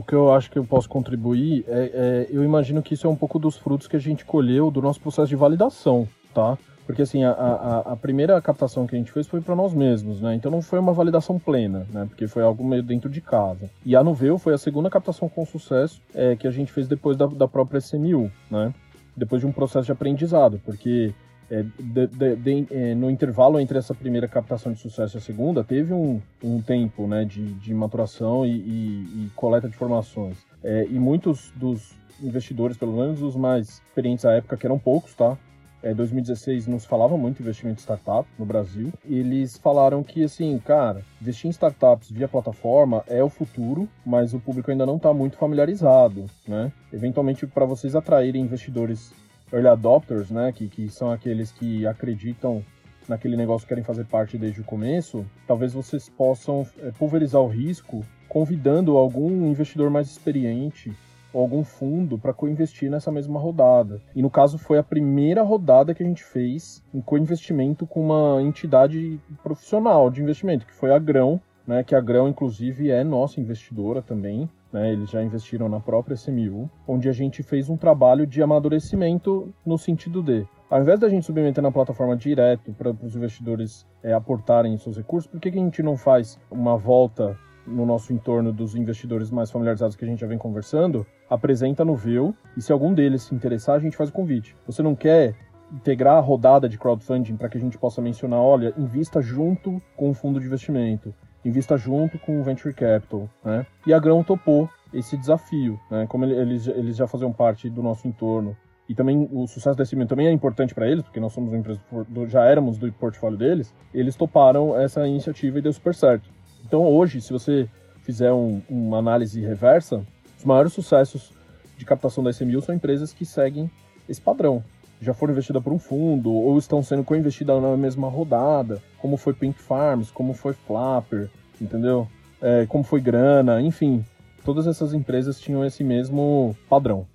o 0.00 0.02
que 0.02 0.14
eu 0.14 0.32
acho 0.32 0.50
que 0.50 0.58
eu 0.58 0.64
posso 0.64 0.88
contribuir 0.88 1.62
é, 1.68 1.90
é, 1.92 2.26
eu 2.30 2.42
imagino 2.42 2.82
que 2.82 2.94
isso 2.94 3.06
é 3.06 3.10
um 3.10 3.14
pouco 3.14 3.38
dos 3.38 3.56
frutos 3.56 3.86
que 3.86 3.96
a 3.96 4.00
gente 4.00 4.24
colheu 4.24 4.70
do 4.70 4.80
nosso 4.80 4.98
processo 4.98 5.28
de 5.28 5.36
validação, 5.36 6.08
tá? 6.34 6.56
Porque 6.86 7.02
assim, 7.02 7.22
a, 7.22 7.30
a, 7.30 7.78
a 7.92 7.96
primeira 7.96 8.40
captação 8.40 8.86
que 8.86 8.96
a 8.96 8.98
gente 8.98 9.12
fez 9.12 9.26
foi 9.26 9.42
para 9.42 9.54
nós 9.54 9.74
mesmos, 9.74 10.20
né? 10.20 10.34
Então 10.34 10.50
não 10.50 10.62
foi 10.62 10.78
uma 10.78 10.92
validação 10.92 11.38
plena, 11.38 11.86
né? 11.92 12.06
Porque 12.08 12.26
foi 12.26 12.42
algo 12.42 12.64
meio 12.64 12.82
dentro 12.82 13.10
de 13.10 13.20
casa. 13.20 13.70
E 13.84 13.94
a 13.94 14.02
Nuveu 14.02 14.38
foi 14.38 14.54
a 14.54 14.58
segunda 14.58 14.88
captação 14.88 15.28
com 15.28 15.44
sucesso 15.44 16.00
é, 16.14 16.34
que 16.34 16.48
a 16.48 16.50
gente 16.50 16.72
fez 16.72 16.88
depois 16.88 17.16
da, 17.16 17.26
da 17.26 17.46
própria 17.46 17.78
SMU, 17.78 18.32
né? 18.50 18.74
Depois 19.14 19.42
de 19.42 19.46
um 19.46 19.52
processo 19.52 19.86
de 19.86 19.92
aprendizado, 19.92 20.60
porque 20.64 21.12
é, 21.50 21.62
de, 21.62 22.06
de, 22.06 22.36
de, 22.36 22.66
é, 22.70 22.94
no 22.94 23.10
intervalo 23.10 23.58
entre 23.58 23.76
essa 23.76 23.94
primeira 23.94 24.28
captação 24.28 24.72
de 24.72 24.78
sucesso 24.78 25.16
e 25.16 25.18
a 25.18 25.20
segunda, 25.20 25.64
teve 25.64 25.92
um, 25.92 26.20
um 26.42 26.62
tempo 26.62 27.06
né, 27.06 27.24
de, 27.24 27.74
maturação 27.74 28.46
e, 28.46 28.50
e, 28.50 29.26
e, 29.26 29.30
coleta 29.34 29.68
de 29.68 29.74
informações. 29.74 30.38
É, 30.62 30.86
e 30.88 30.98
muitos 30.98 31.52
dos 31.56 31.98
investidores, 32.22 32.76
pelo 32.76 32.92
menos 32.92 33.20
os 33.20 33.34
mais 33.34 33.82
experientes 33.86 34.24
à 34.24 34.32
época, 34.32 34.56
que 34.56 34.66
eram 34.66 34.78
poucos, 34.78 35.14
tá? 35.14 35.36
É, 35.82 35.94
2016 35.94 36.66
nos 36.66 36.84
falava 36.84 37.16
muito 37.16 37.40
investimento 37.40 37.80
em 37.80 37.82
startup 37.82 38.28
no 38.38 38.44
Brasil. 38.44 38.92
Eles 39.02 39.56
falaram 39.56 40.02
que, 40.02 40.22
assim, 40.22 40.58
cara, 40.58 41.02
investir 41.20 41.48
em 41.48 41.50
startups 41.50 42.10
via 42.10 42.28
plataforma 42.28 43.02
é 43.06 43.24
o 43.24 43.30
futuro, 43.30 43.88
mas 44.04 44.34
o 44.34 44.38
público 44.38 44.70
ainda 44.70 44.84
não 44.84 44.96
está 44.96 45.12
muito 45.14 45.38
familiarizado, 45.38 46.26
né? 46.46 46.70
Eventualmente, 46.92 47.46
para 47.46 47.64
vocês 47.64 47.96
atraírem 47.96 48.42
investidores 48.42 49.10
early 49.52 49.68
adopters, 49.68 50.30
né, 50.30 50.52
que, 50.52 50.68
que 50.68 50.88
são 50.88 51.10
aqueles 51.10 51.50
que 51.50 51.86
acreditam 51.86 52.64
naquele 53.08 53.36
negócio 53.36 53.66
querem 53.66 53.82
fazer 53.82 54.04
parte 54.04 54.38
desde 54.38 54.60
o 54.60 54.64
começo, 54.64 55.26
talvez 55.46 55.72
vocês 55.72 56.08
possam 56.08 56.66
é, 56.78 56.92
pulverizar 56.92 57.40
o 57.40 57.48
risco 57.48 58.04
convidando 58.28 58.96
algum 58.96 59.50
investidor 59.50 59.90
mais 59.90 60.08
experiente 60.08 60.92
ou 61.32 61.42
algum 61.42 61.64
fundo 61.64 62.16
para 62.16 62.32
co-investir 62.32 62.90
nessa 62.90 63.10
mesma 63.10 63.38
rodada. 63.38 64.00
E 64.14 64.22
no 64.22 64.30
caso 64.30 64.56
foi 64.56 64.78
a 64.78 64.82
primeira 64.82 65.42
rodada 65.42 65.94
que 65.94 66.02
a 66.02 66.06
gente 66.06 66.22
fez 66.22 66.82
em 66.94 67.00
co-investimento 67.00 67.86
com 67.86 68.00
uma 68.00 68.40
entidade 68.42 69.20
profissional 69.42 70.10
de 70.10 70.22
investimento, 70.22 70.66
que 70.66 70.72
foi 70.72 70.92
a 70.92 70.98
Grão, 70.98 71.40
né, 71.66 71.82
que 71.82 71.94
a 71.94 72.00
Grão 72.00 72.28
inclusive 72.28 72.90
é 72.90 73.02
nossa 73.02 73.40
investidora 73.40 74.00
também. 74.00 74.48
Né, 74.72 74.92
eles 74.92 75.10
já 75.10 75.20
investiram 75.22 75.68
na 75.68 75.80
própria 75.80 76.14
SMU, 76.14 76.70
onde 76.86 77.08
a 77.08 77.12
gente 77.12 77.42
fez 77.42 77.68
um 77.68 77.76
trabalho 77.76 78.24
de 78.24 78.40
amadurecimento 78.40 79.52
no 79.66 79.76
sentido 79.76 80.22
de 80.22 80.46
ao 80.70 80.80
invés 80.80 81.00
da 81.00 81.08
gente 81.08 81.26
submeter 81.26 81.60
na 81.60 81.72
plataforma 81.72 82.16
direto 82.16 82.72
para 82.72 82.90
os 83.02 83.16
investidores 83.16 83.84
é, 84.04 84.12
aportarem 84.12 84.78
seus 84.78 84.96
recursos, 84.96 85.28
por 85.28 85.40
que, 85.40 85.50
que 85.50 85.58
a 85.58 85.60
gente 85.60 85.82
não 85.82 85.96
faz 85.96 86.38
uma 86.48 86.76
volta 86.76 87.36
no 87.66 87.84
nosso 87.84 88.12
entorno 88.12 88.52
dos 88.52 88.76
investidores 88.76 89.30
mais 89.30 89.50
familiarizados 89.50 89.96
que 89.96 90.04
a 90.04 90.08
gente 90.08 90.20
já 90.20 90.28
vem 90.28 90.38
conversando, 90.38 91.04
apresenta 91.28 91.84
no 91.84 91.96
View 91.96 92.34
e 92.56 92.62
se 92.62 92.72
algum 92.72 92.94
deles 92.94 93.22
se 93.22 93.34
interessar, 93.34 93.76
a 93.76 93.80
gente 93.80 93.96
faz 93.96 94.10
o 94.10 94.12
convite. 94.12 94.56
Você 94.66 94.82
não 94.82 94.94
quer 94.94 95.34
integrar 95.72 96.16
a 96.16 96.20
rodada 96.20 96.68
de 96.68 96.78
crowdfunding 96.78 97.36
para 97.36 97.48
que 97.48 97.58
a 97.58 97.60
gente 97.60 97.78
possa 97.78 98.00
mencionar, 98.00 98.40
olha, 98.40 98.72
invista 98.76 99.20
junto 99.20 99.80
com 99.96 100.10
o 100.10 100.14
fundo 100.14 100.40
de 100.40 100.46
investimento, 100.46 101.14
invista 101.44 101.76
junto 101.76 102.18
com 102.18 102.40
o 102.40 102.44
venture 102.44 102.74
capital, 102.74 103.28
né? 103.44 103.66
E 103.86 103.92
a 103.92 103.98
Grão 103.98 104.22
topou 104.22 104.68
esse 104.92 105.16
desafio, 105.16 105.78
né? 105.90 106.06
Como 106.08 106.24
eles, 106.24 106.66
eles 106.66 106.96
já 106.96 107.06
faziam 107.06 107.32
parte 107.32 107.70
do 107.70 107.82
nosso 107.82 108.06
entorno 108.06 108.56
e 108.90 108.94
também 108.94 109.28
o 109.30 109.46
sucesso 109.46 109.76
desse 109.76 109.94
evento 109.94 110.08
também 110.08 110.26
é 110.26 110.32
importante 110.32 110.74
para 110.74 110.88
eles, 110.88 111.04
porque 111.04 111.20
nós 111.20 111.32
somos 111.32 111.50
uma 111.50 111.58
empresa, 111.58 111.80
já 112.26 112.44
éramos 112.44 112.76
do 112.76 112.92
portfólio 112.92 113.38
deles, 113.38 113.72
eles 113.94 114.16
toparam 114.16 114.76
essa 114.76 115.06
iniciativa 115.06 115.60
e 115.60 115.62
deu 115.62 115.72
super 115.72 115.94
certo. 115.94 116.28
Então 116.66 116.82
hoje, 116.82 117.20
se 117.20 117.32
você 117.32 117.68
fizer 118.02 118.32
um, 118.32 118.60
uma 118.68 118.98
análise 118.98 119.40
reversa, 119.40 120.04
os 120.36 120.44
maiores 120.44 120.72
sucessos 120.72 121.32
de 121.78 121.84
captação 121.84 122.24
da 122.24 122.30
SMU 122.30 122.60
são 122.60 122.74
empresas 122.74 123.12
que 123.12 123.24
seguem 123.24 123.70
esse 124.08 124.20
padrão. 124.20 124.64
Já 125.00 125.14
foram 125.14 125.32
investidas 125.32 125.62
por 125.62 125.72
um 125.72 125.78
fundo, 125.78 126.30
ou 126.30 126.58
estão 126.58 126.82
sendo 126.82 127.02
co-investidas 127.02 127.60
na 127.62 127.76
mesma 127.76 128.08
rodada, 128.08 128.82
como 128.98 129.16
foi 129.16 129.32
Pink 129.32 129.60
Farms, 129.60 130.10
como 130.10 130.34
foi 130.34 130.52
Flapper, 130.52 131.30
entendeu? 131.60 132.06
É, 132.40 132.66
como 132.66 132.84
foi 132.84 133.00
Grana, 133.00 133.60
enfim. 133.60 134.04
Todas 134.44 134.66
essas 134.66 134.92
empresas 134.92 135.40
tinham 135.40 135.64
esse 135.64 135.82
mesmo 135.82 136.56
padrão. 136.68 137.06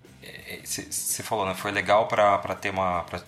Você 0.64 1.22
falou, 1.22 1.46
né? 1.46 1.54
Foi 1.54 1.72
legal 1.72 2.08
para 2.08 2.38
ter 2.56 2.72
uma. 2.72 3.04
Pra 3.04 3.22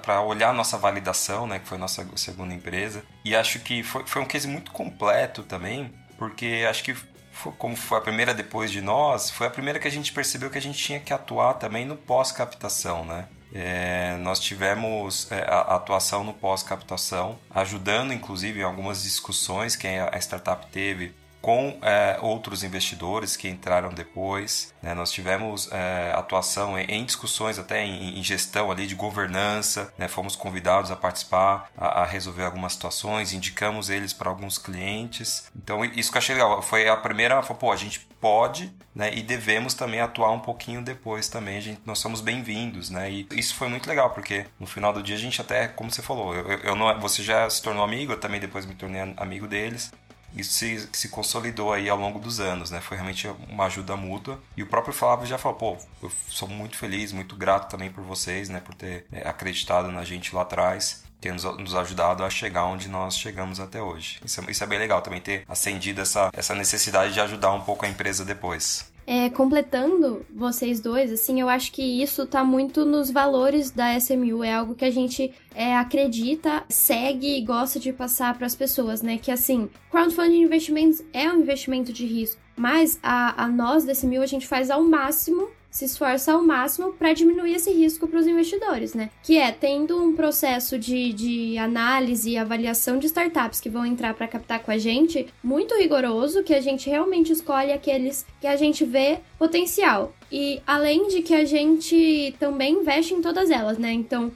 para 0.00 0.22
olhar 0.22 0.50
a 0.50 0.52
nossa 0.52 0.78
validação, 0.78 1.48
né, 1.48 1.58
que 1.58 1.66
foi 1.66 1.76
a 1.76 1.80
nossa 1.80 2.06
segunda 2.14 2.54
empresa. 2.54 3.02
E 3.24 3.34
acho 3.34 3.58
que 3.58 3.82
foi, 3.82 4.06
foi 4.06 4.22
um 4.22 4.24
case 4.24 4.46
muito 4.46 4.70
completo 4.70 5.42
também, 5.42 5.92
porque 6.16 6.64
acho 6.68 6.84
que 6.84 6.94
foi, 7.32 7.52
como 7.58 7.74
foi 7.74 7.98
a 7.98 8.00
primeira 8.00 8.32
depois 8.32 8.70
de 8.70 8.80
nós, 8.80 9.28
foi 9.28 9.48
a 9.48 9.50
primeira 9.50 9.80
que 9.80 9.88
a 9.88 9.90
gente 9.90 10.12
percebeu 10.12 10.48
que 10.48 10.58
a 10.58 10.62
gente 10.62 10.78
tinha 10.78 11.00
que 11.00 11.12
atuar 11.12 11.54
também 11.54 11.84
no 11.84 11.96
pós-captação, 11.96 13.04
né? 13.04 13.26
É, 13.58 14.18
nós 14.18 14.38
tivemos 14.38 15.32
é, 15.32 15.42
a, 15.48 15.76
atuação 15.76 16.22
no 16.22 16.34
pós-captação, 16.34 17.38
ajudando 17.50 18.12
inclusive 18.12 18.60
em 18.60 18.62
algumas 18.62 19.02
discussões 19.02 19.74
que 19.74 19.86
a 19.86 20.18
startup 20.18 20.66
teve 20.66 21.14
com 21.46 21.78
é, 21.80 22.18
outros 22.22 22.64
investidores 22.64 23.36
que 23.36 23.48
entraram 23.48 23.90
depois. 23.90 24.74
Né? 24.82 24.94
Nós 24.94 25.12
tivemos 25.12 25.70
é, 25.70 26.10
atuação 26.12 26.76
em, 26.76 26.84
em, 26.86 27.04
discussões 27.04 27.56
até 27.56 27.84
em, 27.84 28.18
em, 28.18 28.22
gestão 28.24 28.68
ali 28.68 28.84
de 28.84 28.96
governança, 28.96 29.94
né? 29.96 30.08
fomos 30.08 30.34
convidados 30.34 30.90
a 30.90 30.96
participar, 30.96 31.70
a, 31.78 32.02
a, 32.02 32.04
resolver 32.04 32.42
algumas 32.42 32.72
situações, 32.72 33.32
indicamos 33.32 33.88
eles 33.90 34.12
para 34.12 34.28
alguns 34.28 34.58
clientes. 34.58 35.48
Então 35.54 35.84
isso 35.84 36.10
que 36.10 36.16
eu 36.16 36.18
achei 36.18 36.34
legal, 36.34 36.60
foi 36.62 36.88
a 36.88 36.96
primeira, 36.96 37.40
foi, 37.44 37.54
pô, 37.54 37.70
a 37.70 37.76
gente 37.76 38.00
pode 38.20 38.74
né, 38.92 39.14
e 39.14 39.22
devemos 39.22 39.72
também 39.72 40.00
atuar 40.00 40.32
um 40.32 40.40
pouquinho 40.40 40.82
depois 40.82 41.28
também. 41.28 41.60
Gente, 41.60 41.80
nós 41.86 42.00
somos 42.00 42.20
bem-vindos, 42.20 42.90
né? 42.90 43.08
E 43.08 43.28
isso 43.30 43.54
foi 43.54 43.68
muito 43.68 43.88
legal, 43.88 44.10
porque 44.10 44.46
no 44.58 44.66
final 44.66 44.92
do 44.92 45.00
dia 45.00 45.14
a 45.14 45.18
gente 45.18 45.40
até, 45.40 45.68
como 45.68 45.92
você 45.92 46.02
falou, 46.02 46.34
eu, 46.34 46.58
eu 46.58 46.74
não, 46.74 46.98
você 46.98 47.22
já 47.22 47.48
se 47.48 47.62
tornou 47.62 47.84
amigo, 47.84 48.14
eu 48.14 48.18
também 48.18 48.40
depois 48.40 48.66
me 48.66 48.74
tornei 48.74 49.14
amigo 49.16 49.46
deles 49.46 49.92
isso 50.36 50.52
se, 50.52 50.88
se 50.92 51.08
consolidou 51.08 51.72
aí 51.72 51.88
ao 51.88 51.98
longo 51.98 52.18
dos 52.18 52.40
anos, 52.40 52.70
né? 52.70 52.80
Foi 52.80 52.96
realmente 52.96 53.26
uma 53.48 53.64
ajuda 53.64 53.96
mútua. 53.96 54.40
E 54.56 54.62
o 54.62 54.66
próprio 54.66 54.92
Flávio 54.92 55.26
já 55.26 55.38
falou, 55.38 55.58
pô, 55.58 55.76
eu 56.02 56.12
sou 56.28 56.48
muito 56.48 56.76
feliz, 56.76 57.12
muito 57.12 57.34
grato 57.34 57.70
também 57.70 57.90
por 57.90 58.04
vocês, 58.04 58.48
né? 58.48 58.60
Por 58.60 58.74
ter 58.74 59.06
é, 59.10 59.26
acreditado 59.28 59.90
na 59.90 60.04
gente 60.04 60.34
lá 60.34 60.42
atrás 60.42 61.04
ter 61.20 61.32
nos, 61.32 61.74
ajudado 61.74 62.24
a 62.24 62.30
chegar 62.30 62.66
onde 62.66 62.88
nós 62.88 63.16
chegamos 63.16 63.58
até 63.58 63.80
hoje. 63.80 64.20
Isso 64.24 64.40
é, 64.40 64.50
isso 64.50 64.62
é 64.62 64.66
bem 64.66 64.78
legal 64.78 65.00
também, 65.00 65.20
ter 65.20 65.44
acendido 65.48 66.00
essa, 66.00 66.30
essa 66.32 66.54
necessidade 66.54 67.14
de 67.14 67.20
ajudar 67.20 67.52
um 67.52 67.62
pouco 67.62 67.84
a 67.84 67.88
empresa 67.88 68.24
depois. 68.24 68.92
É, 69.06 69.30
completando 69.30 70.26
vocês 70.34 70.80
dois, 70.80 71.12
assim, 71.12 71.40
eu 71.40 71.48
acho 71.48 71.70
que 71.70 72.02
isso 72.02 72.26
tá 72.26 72.42
muito 72.42 72.84
nos 72.84 73.08
valores 73.08 73.70
da 73.70 73.96
SMU, 73.96 74.42
é 74.42 74.52
algo 74.52 74.74
que 74.74 74.84
a 74.84 74.90
gente 74.90 75.32
é, 75.54 75.76
acredita, 75.76 76.64
segue 76.68 77.38
e 77.38 77.40
gosta 77.40 77.78
de 77.78 77.92
passar 77.92 78.36
para 78.36 78.46
as 78.46 78.56
pessoas, 78.56 79.02
né? 79.02 79.16
Que 79.16 79.30
assim, 79.30 79.68
crowdfunding 79.92 80.42
investimentos 80.42 81.04
é 81.12 81.30
um 81.30 81.40
investimento 81.40 81.92
de 81.92 82.04
risco, 82.04 82.40
mas 82.56 82.98
a, 83.00 83.44
a 83.44 83.48
nós 83.48 83.84
da 83.84 83.92
SMU 83.92 84.20
a 84.22 84.26
gente 84.26 84.46
faz 84.46 84.70
ao 84.70 84.82
máximo 84.82 85.50
se 85.76 85.84
esforça 85.84 86.32
ao 86.32 86.42
máximo 86.42 86.94
para 86.94 87.12
diminuir 87.12 87.54
esse 87.54 87.70
risco 87.70 88.08
para 88.08 88.18
os 88.18 88.26
investidores, 88.26 88.94
né? 88.94 89.10
Que 89.22 89.36
é 89.36 89.52
tendo 89.52 90.02
um 90.02 90.16
processo 90.16 90.78
de, 90.78 91.12
de 91.12 91.58
análise 91.58 92.30
e 92.30 92.38
avaliação 92.38 92.98
de 92.98 93.04
startups 93.04 93.60
que 93.60 93.68
vão 93.68 93.84
entrar 93.84 94.14
para 94.14 94.26
captar 94.26 94.60
com 94.60 94.70
a 94.70 94.78
gente 94.78 95.26
muito 95.44 95.76
rigoroso, 95.76 96.42
que 96.42 96.54
a 96.54 96.62
gente 96.62 96.88
realmente 96.88 97.30
escolhe 97.30 97.72
aqueles 97.72 98.24
que 98.40 98.46
a 98.46 98.56
gente 98.56 98.86
vê 98.86 99.18
potencial. 99.38 100.14
E 100.32 100.62
além 100.66 101.08
de 101.08 101.20
que 101.20 101.34
a 101.34 101.44
gente 101.44 102.34
também 102.40 102.80
investe 102.80 103.12
em 103.12 103.20
todas 103.20 103.50
elas, 103.50 103.76
né? 103.76 103.92
Então, 103.92 104.32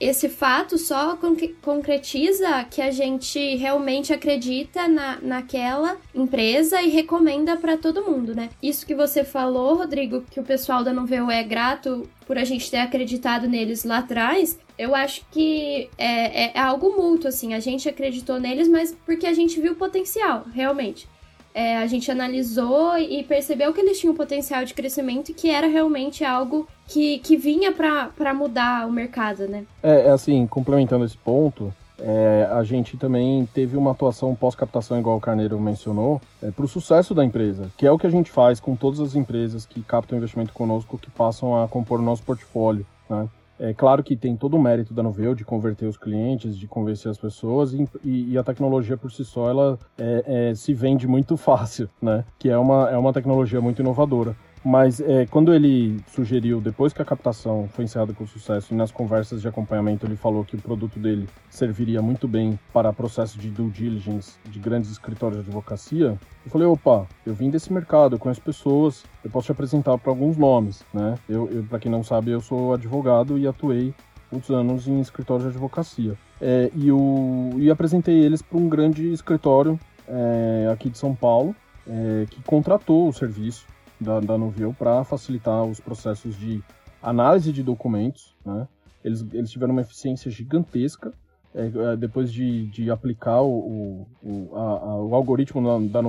esse 0.00 0.28
fato 0.28 0.76
só 0.78 1.18
concretiza 1.62 2.64
que 2.64 2.80
a 2.80 2.90
gente 2.90 3.56
realmente 3.56 4.12
acredita 4.12 4.88
na, 4.88 5.18
naquela 5.20 5.96
empresa 6.14 6.82
e 6.82 6.88
recomenda 6.88 7.56
para 7.56 7.76
todo 7.76 8.04
mundo, 8.04 8.34
né? 8.34 8.50
Isso 8.62 8.86
que 8.86 8.94
você 8.94 9.24
falou, 9.24 9.74
Rodrigo, 9.76 10.24
que 10.30 10.40
o 10.40 10.44
pessoal 10.44 10.82
da 10.82 10.92
Noveu 10.92 11.30
é 11.30 11.42
grato 11.42 12.08
por 12.26 12.38
a 12.38 12.44
gente 12.44 12.70
ter 12.70 12.78
acreditado 12.78 13.48
neles 13.48 13.84
lá 13.84 13.98
atrás, 13.98 14.58
eu 14.78 14.94
acho 14.94 15.24
que 15.30 15.88
é, 15.98 16.44
é, 16.44 16.52
é 16.54 16.60
algo 16.60 16.96
mútuo, 16.96 17.28
assim. 17.28 17.54
A 17.54 17.60
gente 17.60 17.88
acreditou 17.88 18.40
neles, 18.40 18.68
mas 18.68 18.96
porque 19.04 19.26
a 19.26 19.32
gente 19.32 19.60
viu 19.60 19.72
o 19.72 19.76
potencial, 19.76 20.46
realmente 20.52 21.06
é, 21.54 21.76
a 21.76 21.86
gente 21.86 22.10
analisou 22.10 22.96
e 22.96 23.22
percebeu 23.24 23.72
que 23.72 23.80
eles 23.80 23.98
tinham 23.98 24.14
potencial 24.14 24.64
de 24.64 24.74
crescimento 24.74 25.30
e 25.30 25.34
que 25.34 25.50
era 25.50 25.66
realmente 25.66 26.24
algo 26.24 26.66
que, 26.86 27.18
que 27.18 27.36
vinha 27.36 27.72
para 27.72 28.34
mudar 28.34 28.86
o 28.86 28.92
mercado, 28.92 29.46
né? 29.46 29.64
É, 29.82 30.06
é, 30.06 30.10
assim, 30.10 30.46
complementando 30.46 31.04
esse 31.04 31.16
ponto, 31.16 31.72
é, 31.98 32.48
a 32.50 32.62
gente 32.64 32.96
também 32.96 33.46
teve 33.54 33.76
uma 33.76 33.92
atuação 33.92 34.34
pós-captação, 34.34 34.98
igual 34.98 35.16
o 35.16 35.20
Carneiro 35.20 35.60
mencionou, 35.60 36.20
é, 36.42 36.50
para 36.50 36.64
o 36.64 36.68
sucesso 36.68 37.14
da 37.14 37.24
empresa, 37.24 37.70
que 37.76 37.86
é 37.86 37.92
o 37.92 37.98
que 37.98 38.06
a 38.06 38.10
gente 38.10 38.30
faz 38.30 38.58
com 38.58 38.74
todas 38.74 39.00
as 39.00 39.14
empresas 39.14 39.66
que 39.66 39.82
captam 39.82 40.18
investimento 40.18 40.52
conosco, 40.52 40.98
que 40.98 41.10
passam 41.10 41.62
a 41.62 41.68
compor 41.68 42.00
o 42.00 42.02
nosso 42.02 42.22
portfólio. 42.22 42.86
Né? 43.08 43.28
É 43.62 43.72
claro 43.72 44.02
que 44.02 44.16
tem 44.16 44.36
todo 44.36 44.56
o 44.56 44.60
mérito 44.60 44.92
da 44.92 45.04
Noveu 45.04 45.36
de 45.36 45.44
converter 45.44 45.86
os 45.86 45.96
clientes, 45.96 46.58
de 46.58 46.66
convencer 46.66 47.08
as 47.08 47.16
pessoas, 47.16 47.72
e, 47.72 47.86
e 48.02 48.36
a 48.36 48.42
tecnologia 48.42 48.96
por 48.96 49.12
si 49.12 49.24
só 49.24 49.48
ela 49.48 49.78
é, 49.96 50.50
é, 50.50 50.54
se 50.56 50.74
vende 50.74 51.06
muito 51.06 51.36
fácil, 51.38 51.88
né? 52.02 52.24
Que 52.40 52.48
é 52.48 52.58
uma, 52.58 52.90
é 52.90 52.98
uma 52.98 53.12
tecnologia 53.12 53.60
muito 53.60 53.80
inovadora. 53.80 54.34
Mas 54.64 55.00
é, 55.00 55.26
quando 55.26 55.52
ele 55.52 56.00
sugeriu, 56.06 56.60
depois 56.60 56.92
que 56.92 57.02
a 57.02 57.04
captação 57.04 57.68
foi 57.72 57.84
encerrada 57.84 58.12
com 58.12 58.24
sucesso, 58.26 58.72
e 58.72 58.76
nas 58.76 58.92
conversas 58.92 59.42
de 59.42 59.48
acompanhamento 59.48 60.06
ele 60.06 60.14
falou 60.14 60.44
que 60.44 60.54
o 60.54 60.60
produto 60.60 61.00
dele 61.00 61.28
serviria 61.50 62.00
muito 62.00 62.28
bem 62.28 62.58
para 62.72 62.92
processo 62.92 63.38
de 63.38 63.50
due 63.50 63.70
diligence 63.70 64.38
de 64.48 64.60
grandes 64.60 64.90
escritórios 64.90 65.42
de 65.42 65.48
advocacia, 65.48 66.18
eu 66.44 66.50
falei, 66.50 66.66
opa, 66.66 67.06
eu 67.26 67.34
vim 67.34 67.50
desse 67.50 67.72
mercado, 67.72 68.14
eu 68.14 68.18
conheço 68.18 68.40
pessoas, 68.40 69.04
eu 69.24 69.30
posso 69.30 69.46
te 69.46 69.52
apresentar 69.52 69.98
para 69.98 70.10
alguns 70.10 70.36
nomes, 70.36 70.84
né? 70.94 71.16
Eu, 71.28 71.48
eu 71.50 71.64
para 71.64 71.80
quem 71.80 71.90
não 71.90 72.04
sabe, 72.04 72.30
eu 72.30 72.40
sou 72.40 72.72
advogado 72.72 73.36
e 73.38 73.46
atuei 73.48 73.92
muitos 74.30 74.50
anos 74.50 74.86
em 74.86 75.00
escritório 75.00 75.44
de 75.44 75.50
advocacia. 75.50 76.16
É, 76.40 76.70
e, 76.74 76.90
o, 76.90 77.50
e 77.56 77.70
apresentei 77.70 78.18
eles 78.24 78.42
para 78.42 78.58
um 78.58 78.68
grande 78.68 79.12
escritório 79.12 79.78
é, 80.08 80.68
aqui 80.72 80.88
de 80.88 80.98
São 80.98 81.14
Paulo, 81.14 81.54
é, 81.86 82.26
que 82.30 82.42
contratou 82.42 83.08
o 83.08 83.12
serviço 83.12 83.66
da, 84.02 84.20
da 84.20 84.34
para 84.78 85.04
facilitar 85.04 85.64
os 85.64 85.80
processos 85.80 86.36
de 86.38 86.62
análise 87.02 87.52
de 87.52 87.62
documentos. 87.62 88.34
Né? 88.44 88.66
Eles, 89.04 89.24
eles 89.32 89.50
tiveram 89.50 89.72
uma 89.72 89.82
eficiência 89.82 90.30
gigantesca 90.30 91.12
é, 91.54 91.66
é 91.66 91.96
depois 91.96 92.32
de, 92.32 92.66
de 92.68 92.90
aplicar 92.90 93.42
o, 93.42 94.06
o, 94.22 94.50
a, 94.54 94.60
a, 94.60 94.96
o 95.02 95.14
algoritmo 95.14 95.62
da, 95.88 96.00
da 96.00 96.08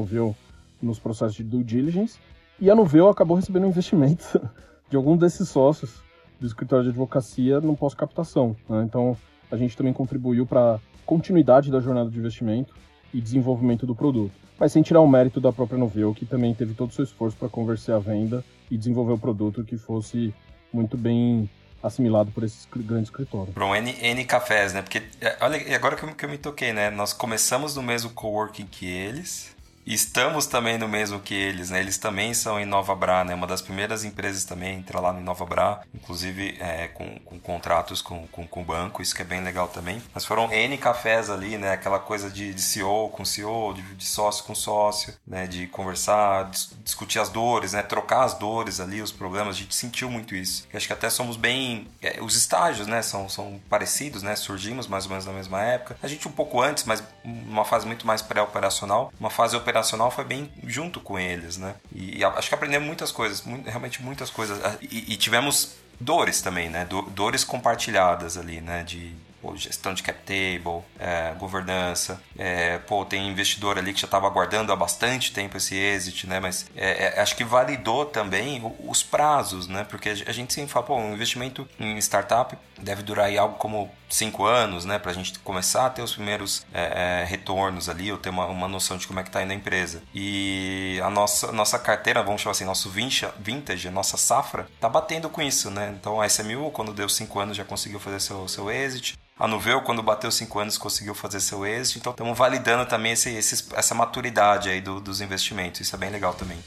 nos 0.81 0.99
processos 0.99 1.35
de 1.35 1.43
due 1.43 1.63
diligence. 1.63 2.19
E 2.59 2.69
a 2.69 2.75
Novio 2.75 3.07
acabou 3.07 3.35
recebendo 3.35 3.65
um 3.65 3.69
investimento 3.69 4.39
de 4.89 4.95
algum 4.95 5.17
desses 5.17 5.49
sócios 5.49 6.01
do 6.39 6.47
escritório 6.47 6.83
de 6.83 6.89
advocacia 6.89 7.59
no 7.59 7.75
pós-captação. 7.75 8.55
Né? 8.69 8.83
Então, 8.83 9.17
a 9.51 9.57
gente 9.57 9.75
também 9.77 9.93
contribuiu 9.93 10.45
para 10.45 10.79
continuidade 11.05 11.71
da 11.71 11.79
jornada 11.79 12.09
de 12.09 12.17
investimento 12.17 12.73
e 13.13 13.21
desenvolvimento 13.21 13.85
do 13.85 13.95
produto. 13.95 14.33
Mas 14.59 14.71
sem 14.71 14.81
tirar 14.81 15.01
o 15.01 15.07
mérito 15.07 15.41
da 15.41 15.51
própria 15.51 15.77
Noveu, 15.77 16.13
que 16.13 16.25
também 16.25 16.53
teve 16.53 16.73
todo 16.73 16.89
o 16.89 16.93
seu 16.93 17.03
esforço 17.03 17.35
para 17.37 17.49
conversar 17.49 17.95
a 17.95 17.99
venda 17.99 18.43
e 18.69 18.77
desenvolver 18.77 19.13
o 19.13 19.17
produto 19.17 19.63
que 19.63 19.77
fosse 19.77 20.33
muito 20.71 20.97
bem 20.97 21.49
assimilado 21.81 22.31
por 22.31 22.43
esses 22.43 22.65
grandes 22.73 23.09
escritórios. 23.09 23.53
Para 23.53 23.65
um 23.65 23.75
N, 23.75 23.93
N 24.01 24.25
cafés, 24.25 24.73
né? 24.73 24.81
Porque, 24.81 25.03
é, 25.19 25.37
olha, 25.41 25.75
agora 25.75 25.95
que 25.95 26.03
eu, 26.03 26.15
que 26.15 26.25
eu 26.25 26.29
me 26.29 26.37
toquei, 26.37 26.71
né? 26.71 26.89
Nós 26.89 27.11
começamos 27.11 27.75
no 27.75 27.83
mesmo 27.83 28.11
coworking 28.11 28.65
que 28.65 28.87
eles, 28.87 29.53
Estamos 29.85 30.45
também 30.45 30.77
no 30.77 30.87
mesmo 30.87 31.19
que 31.19 31.33
eles, 31.33 31.69
né? 31.69 31.79
Eles 31.79 31.97
também 31.97 32.33
são 32.33 32.59
em 32.59 32.65
Nova 32.65 32.95
Bra, 32.95 33.23
né? 33.23 33.35
Uma 33.35 33.45
das 33.45 33.61
primeiras 33.61 34.05
empresas 34.05 34.45
também 34.45 34.75
entra 34.75 34.99
lá 34.99 35.13
em 35.13 35.23
Nova 35.23 35.45
Bra, 35.45 35.81
inclusive 35.93 36.57
é, 36.59 36.87
com, 36.87 37.19
com, 37.19 37.37
contratos 37.37 38.01
com, 38.01 38.25
com, 38.27 38.47
com, 38.47 38.61
o 38.61 38.65
banco, 38.65 39.01
isso 39.01 39.13
que 39.13 39.21
é 39.21 39.25
bem 39.25 39.43
legal 39.43 39.67
também. 39.67 40.01
Mas 40.13 40.23
foram 40.23 40.51
N 40.51 40.77
cafés 40.77 41.29
ali, 41.29 41.57
né? 41.57 41.73
Aquela 41.73 41.99
coisa 41.99 42.29
de, 42.29 42.53
de 42.53 42.61
CEO 42.61 43.09
com 43.09 43.25
CEO, 43.25 43.73
de, 43.73 43.81
de, 43.81 44.05
sócio 44.05 44.45
com 44.45 44.55
sócio, 44.55 45.13
né? 45.27 45.47
De 45.47 45.67
conversar, 45.67 46.49
dis, 46.49 46.71
discutir 46.83 47.19
as 47.19 47.27
dores, 47.27 47.73
né? 47.73 47.81
Trocar 47.81 48.23
as 48.23 48.35
dores 48.35 48.79
ali, 48.79 49.01
os 49.01 49.11
problemas. 49.11 49.55
A 49.55 49.59
gente 49.59 49.75
sentiu 49.75 50.09
muito 50.09 50.33
isso. 50.33 50.65
Eu 50.71 50.77
acho 50.77 50.87
que 50.87 50.93
até 50.93 51.09
somos 51.09 51.35
bem... 51.35 51.87
É, 52.01 52.21
os 52.21 52.35
estágios, 52.35 52.87
né? 52.87 53.01
São, 53.01 53.27
são 53.27 53.59
parecidos, 53.69 54.23
né? 54.23 54.35
Surgimos 54.37 54.87
mais 54.87 55.03
ou 55.05 55.09
menos 55.09 55.25
na 55.25 55.33
mesma 55.33 55.61
época. 55.61 55.97
A 56.01 56.07
gente 56.07 56.25
um 56.25 56.31
pouco 56.31 56.61
antes, 56.61 56.85
mas 56.85 57.03
uma 57.25 57.65
fase 57.65 57.85
muito 57.85 58.07
mais 58.07 58.21
pré-operacional. 58.21 59.11
Uma 59.19 59.29
fase 59.29 59.57
operacional 59.57 59.72
operacional 59.73 60.11
foi 60.11 60.23
bem 60.23 60.51
junto 60.65 60.99
com 60.99 61.17
eles, 61.17 61.57
né? 61.57 61.75
E, 61.93 62.19
e 62.19 62.23
acho 62.23 62.47
que 62.47 62.55
aprendemos 62.55 62.85
muitas 62.85 63.11
coisas, 63.11 63.41
muito, 63.41 63.67
realmente 63.67 64.01
muitas 64.01 64.29
coisas. 64.29 64.63
Ah, 64.63 64.77
e, 64.81 65.13
e, 65.13 65.17
tivemos 65.17 65.75
dores 65.99 66.41
também, 66.41 66.69
né? 66.69 66.87
dores 67.09 67.43
compartilhadas 67.43 68.37
ali, 68.37 68.61
né? 68.61 68.83
De 68.83 69.15
pô, 69.41 69.55
gestão 69.57 69.93
de 69.93 70.03
cap 70.03 70.19
table, 70.19 70.83
é, 70.99 71.33
governança. 71.37 72.21
É, 72.37 72.77
pô, 72.77 73.03
tem 73.03 73.27
investidor 73.27 73.77
ali 73.77 73.93
que 73.93 73.99
já 73.99 74.05
estava 74.05 74.27
aguardando 74.27 74.71
há 74.71 74.75
bastante 74.75 75.33
tempo 75.33 75.57
esse 75.57 75.75
exit, 75.75 76.27
né? 76.27 76.39
Mas 76.39 76.67
é, 76.75 77.17
é 77.17 77.19
acho 77.19 77.35
que 77.35 77.43
validou 77.43 78.05
também 78.05 78.61
os 78.87 79.01
prazos, 79.01 79.67
né? 79.67 79.85
Porque 79.89 80.09
a 80.09 80.31
gente 80.31 80.53
sempre 80.53 80.71
fala, 80.71 80.85
pô, 80.85 80.95
um 80.95 81.13
investimento 81.13 81.67
em 81.79 81.97
startup 81.97 82.55
deve 82.83 83.01
durar 83.01 83.27
aí 83.27 83.37
algo 83.37 83.55
como 83.55 83.89
cinco 84.09 84.45
anos, 84.45 84.85
né? 84.85 84.99
Para 84.99 85.11
a 85.11 85.13
gente 85.13 85.37
começar 85.39 85.85
a 85.85 85.89
ter 85.89 86.01
os 86.01 86.13
primeiros 86.13 86.65
é, 86.73 87.21
é, 87.21 87.25
retornos 87.25 87.89
ali, 87.89 88.11
ou 88.11 88.17
ter 88.17 88.29
uma, 88.29 88.45
uma 88.45 88.67
noção 88.67 88.97
de 88.97 89.07
como 89.07 89.19
é 89.19 89.23
que 89.23 89.29
está 89.29 89.41
indo 89.41 89.51
a 89.51 89.55
empresa. 89.55 90.03
E 90.13 90.99
a 91.03 91.09
nossa, 91.09 91.51
nossa 91.51 91.79
carteira, 91.79 92.21
vamos 92.21 92.41
chamar 92.41 92.51
assim, 92.51 92.65
nosso 92.65 92.89
vintage, 92.89 93.87
a 93.87 93.91
nossa 93.91 94.17
safra, 94.17 94.67
tá 94.79 94.87
batendo 94.87 95.29
com 95.29 95.41
isso, 95.41 95.69
né? 95.71 95.95
Então 95.99 96.21
a 96.21 96.27
SMU, 96.27 96.69
quando 96.71 96.93
deu 96.93 97.09
cinco 97.09 97.39
anos, 97.39 97.57
já 97.57 97.63
conseguiu 97.63 97.99
fazer 97.99 98.19
seu, 98.19 98.47
seu 98.47 98.69
exit. 98.69 99.17
A 99.39 99.47
Nuveu, 99.47 99.81
quando 99.81 100.03
bateu 100.03 100.31
5 100.31 100.59
anos, 100.59 100.77
conseguiu 100.77 101.15
fazer 101.15 101.39
seu 101.39 101.65
êxito. 101.65 101.97
Então, 101.97 102.11
estamos 102.11 102.37
validando 102.37 102.85
também 102.85 103.13
esse, 103.13 103.31
esse, 103.31 103.65
essa 103.73 103.95
maturidade 103.95 104.69
aí 104.69 104.79
do, 104.79 105.01
dos 105.01 105.21
investimentos. 105.21 105.81
Isso 105.81 105.95
é 105.95 105.99
bem 105.99 106.11
legal 106.11 106.35
também. 106.35 106.57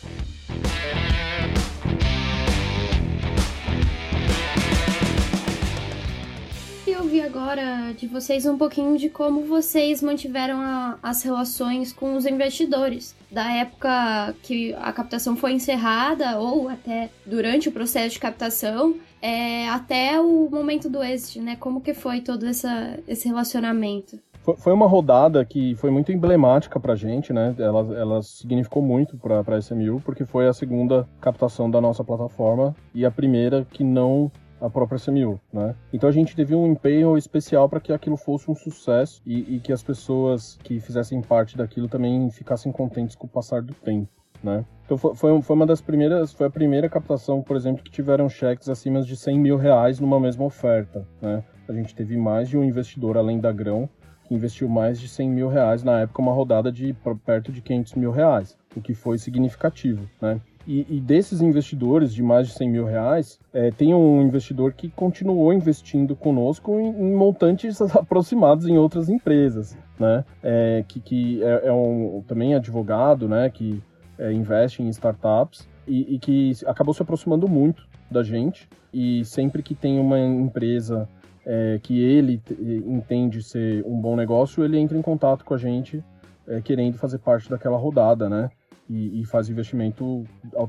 Agora 7.56 7.94
de 7.94 8.06
vocês 8.06 8.44
um 8.44 8.58
pouquinho 8.58 8.98
de 8.98 9.08
como 9.08 9.42
vocês 9.44 10.02
mantiveram 10.02 10.60
a, 10.60 10.98
as 11.02 11.22
relações 11.22 11.92
com 11.92 12.14
os 12.14 12.26
investidores. 12.26 13.16
Da 13.30 13.50
época 13.50 14.34
que 14.42 14.74
a 14.74 14.92
captação 14.92 15.36
foi 15.36 15.52
encerrada 15.52 16.38
ou 16.38 16.68
até 16.68 17.08
durante 17.24 17.68
o 17.68 17.72
processo 17.72 18.14
de 18.14 18.20
captação 18.20 18.94
é, 19.22 19.68
até 19.68 20.20
o 20.20 20.48
momento 20.50 20.90
do 20.90 21.02
êxito, 21.02 21.42
né? 21.42 21.56
Como 21.56 21.80
que 21.80 21.94
foi 21.94 22.20
todo 22.20 22.46
essa, 22.46 22.98
esse 23.08 23.26
relacionamento? 23.26 24.18
Foi 24.58 24.72
uma 24.72 24.86
rodada 24.86 25.44
que 25.44 25.74
foi 25.74 25.90
muito 25.90 26.12
emblemática 26.12 26.78
para 26.78 26.92
a 26.92 26.96
gente, 26.96 27.32
né? 27.32 27.52
Ela, 27.58 27.80
ela 27.98 28.22
significou 28.22 28.80
muito 28.80 29.16
para 29.16 29.56
a 29.56 29.58
SMU, 29.58 30.00
porque 30.04 30.24
foi 30.24 30.46
a 30.46 30.52
segunda 30.52 31.08
captação 31.20 31.68
da 31.68 31.80
nossa 31.80 32.04
plataforma 32.04 32.76
e 32.94 33.04
a 33.04 33.10
primeira 33.10 33.66
que 33.72 33.82
não 33.82 34.30
a 34.60 34.70
própria 34.70 34.96
SMU, 34.96 35.40
né? 35.52 35.74
Então 35.92 36.08
a 36.08 36.12
gente 36.12 36.34
teve 36.34 36.54
um 36.54 36.66
empenho 36.66 37.16
especial 37.16 37.68
para 37.68 37.80
que 37.80 37.92
aquilo 37.92 38.16
fosse 38.16 38.50
um 38.50 38.54
sucesso 38.54 39.20
e, 39.26 39.56
e, 39.56 39.60
que 39.60 39.72
as 39.72 39.82
pessoas 39.82 40.58
que 40.62 40.80
fizessem 40.80 41.20
parte 41.20 41.56
daquilo 41.56 41.88
também 41.88 42.30
ficassem 42.30 42.72
contentes 42.72 43.14
com 43.14 43.26
o 43.26 43.30
passar 43.30 43.62
do 43.62 43.74
tempo 43.74 44.08
né? 44.42 44.64
Então 44.84 44.96
foi, 44.96 45.42
foi, 45.42 45.56
uma 45.56 45.66
das 45.66 45.80
primeiras, 45.80 46.32
foi 46.32 46.46
a 46.46 46.50
primeira 46.50 46.88
captação, 46.88 47.42
por 47.42 47.56
exemplo, 47.56 47.82
que 47.82 47.90
tiveram 47.90 48.28
cheques 48.28 48.68
acima 48.68 49.02
de 49.02 49.16
100 49.16 49.38
mil 49.38 49.56
reais 49.56 49.98
numa 49.98 50.20
mesma 50.20 50.44
oferta, 50.44 51.06
né? 51.20 51.42
A 51.68 51.72
gente 51.72 51.94
teve 51.94 52.16
mais 52.16 52.48
de 52.48 52.56
um 52.56 52.62
investidor 52.62 53.16
além 53.16 53.40
da 53.40 53.50
Grão 53.50 53.88
que 54.24 54.34
investiu 54.34 54.68
mais 54.68 55.00
de 55.00 55.08
100 55.08 55.30
mil 55.30 55.48
reais 55.48 55.82
na 55.82 56.00
época, 56.00 56.22
uma 56.22 56.32
rodada 56.32 56.70
de 56.70 56.94
perto 57.24 57.52
de 57.52 57.60
500 57.60 57.94
mil 57.94 58.10
reais, 58.10 58.56
o 58.74 58.80
que 58.80 58.94
foi 58.94 59.18
significativo, 59.18 60.08
né? 60.20 60.40
E, 60.66 60.96
e, 60.96 61.00
desses 61.00 61.40
investidores 61.40 62.12
de 62.12 62.22
mais 62.22 62.48
de 62.48 62.54
100 62.54 62.70
mil 62.70 62.84
reais, 62.84 63.38
é, 63.52 63.70
tem 63.70 63.94
um 63.94 64.20
investidor 64.20 64.72
que 64.72 64.88
continuou 64.88 65.52
investindo 65.52 66.16
conosco 66.16 66.80
em, 66.80 66.88
em 66.88 67.14
montantes 67.14 67.80
aproximados 67.94 68.66
em 68.66 68.76
outras 68.76 69.08
empresas, 69.08 69.78
né? 69.98 70.24
É, 70.42 70.84
que, 70.88 70.98
que 70.98 71.42
é, 71.42 71.68
é 71.68 71.72
um 71.72 72.22
também 72.26 72.54
advogado, 72.54 73.28
né? 73.28 73.48
Que 73.48 73.80
é, 74.18 74.32
investe 74.32 74.82
em 74.82 74.88
startups 74.88 75.68
e, 75.86 76.14
e, 76.14 76.18
que 76.18 76.52
acabou 76.66 76.92
se 76.92 77.02
aproximando 77.02 77.48
muito 77.48 77.86
da 78.10 78.24
gente. 78.24 78.68
E 78.92 79.24
sempre 79.24 79.62
que 79.62 79.74
tem 79.74 80.00
uma 80.00 80.18
empresa 80.18 81.08
é, 81.44 81.78
que 81.80 82.00
ele 82.02 82.42
entende 82.86 83.40
ser 83.40 83.84
um 83.86 84.00
bom 84.00 84.16
negócio, 84.16 84.64
ele 84.64 84.78
entra 84.78 84.98
em 84.98 85.02
contato 85.02 85.44
com 85.44 85.54
a 85.54 85.58
gente 85.58 86.02
é, 86.48 86.60
querendo 86.60 86.96
fazer 86.98 87.18
parte 87.18 87.48
daquela 87.48 87.76
rodada, 87.76 88.28
né? 88.28 88.50
E, 88.88 89.20
e, 89.20 89.24
faz 89.24 89.48
investimento 89.48 90.22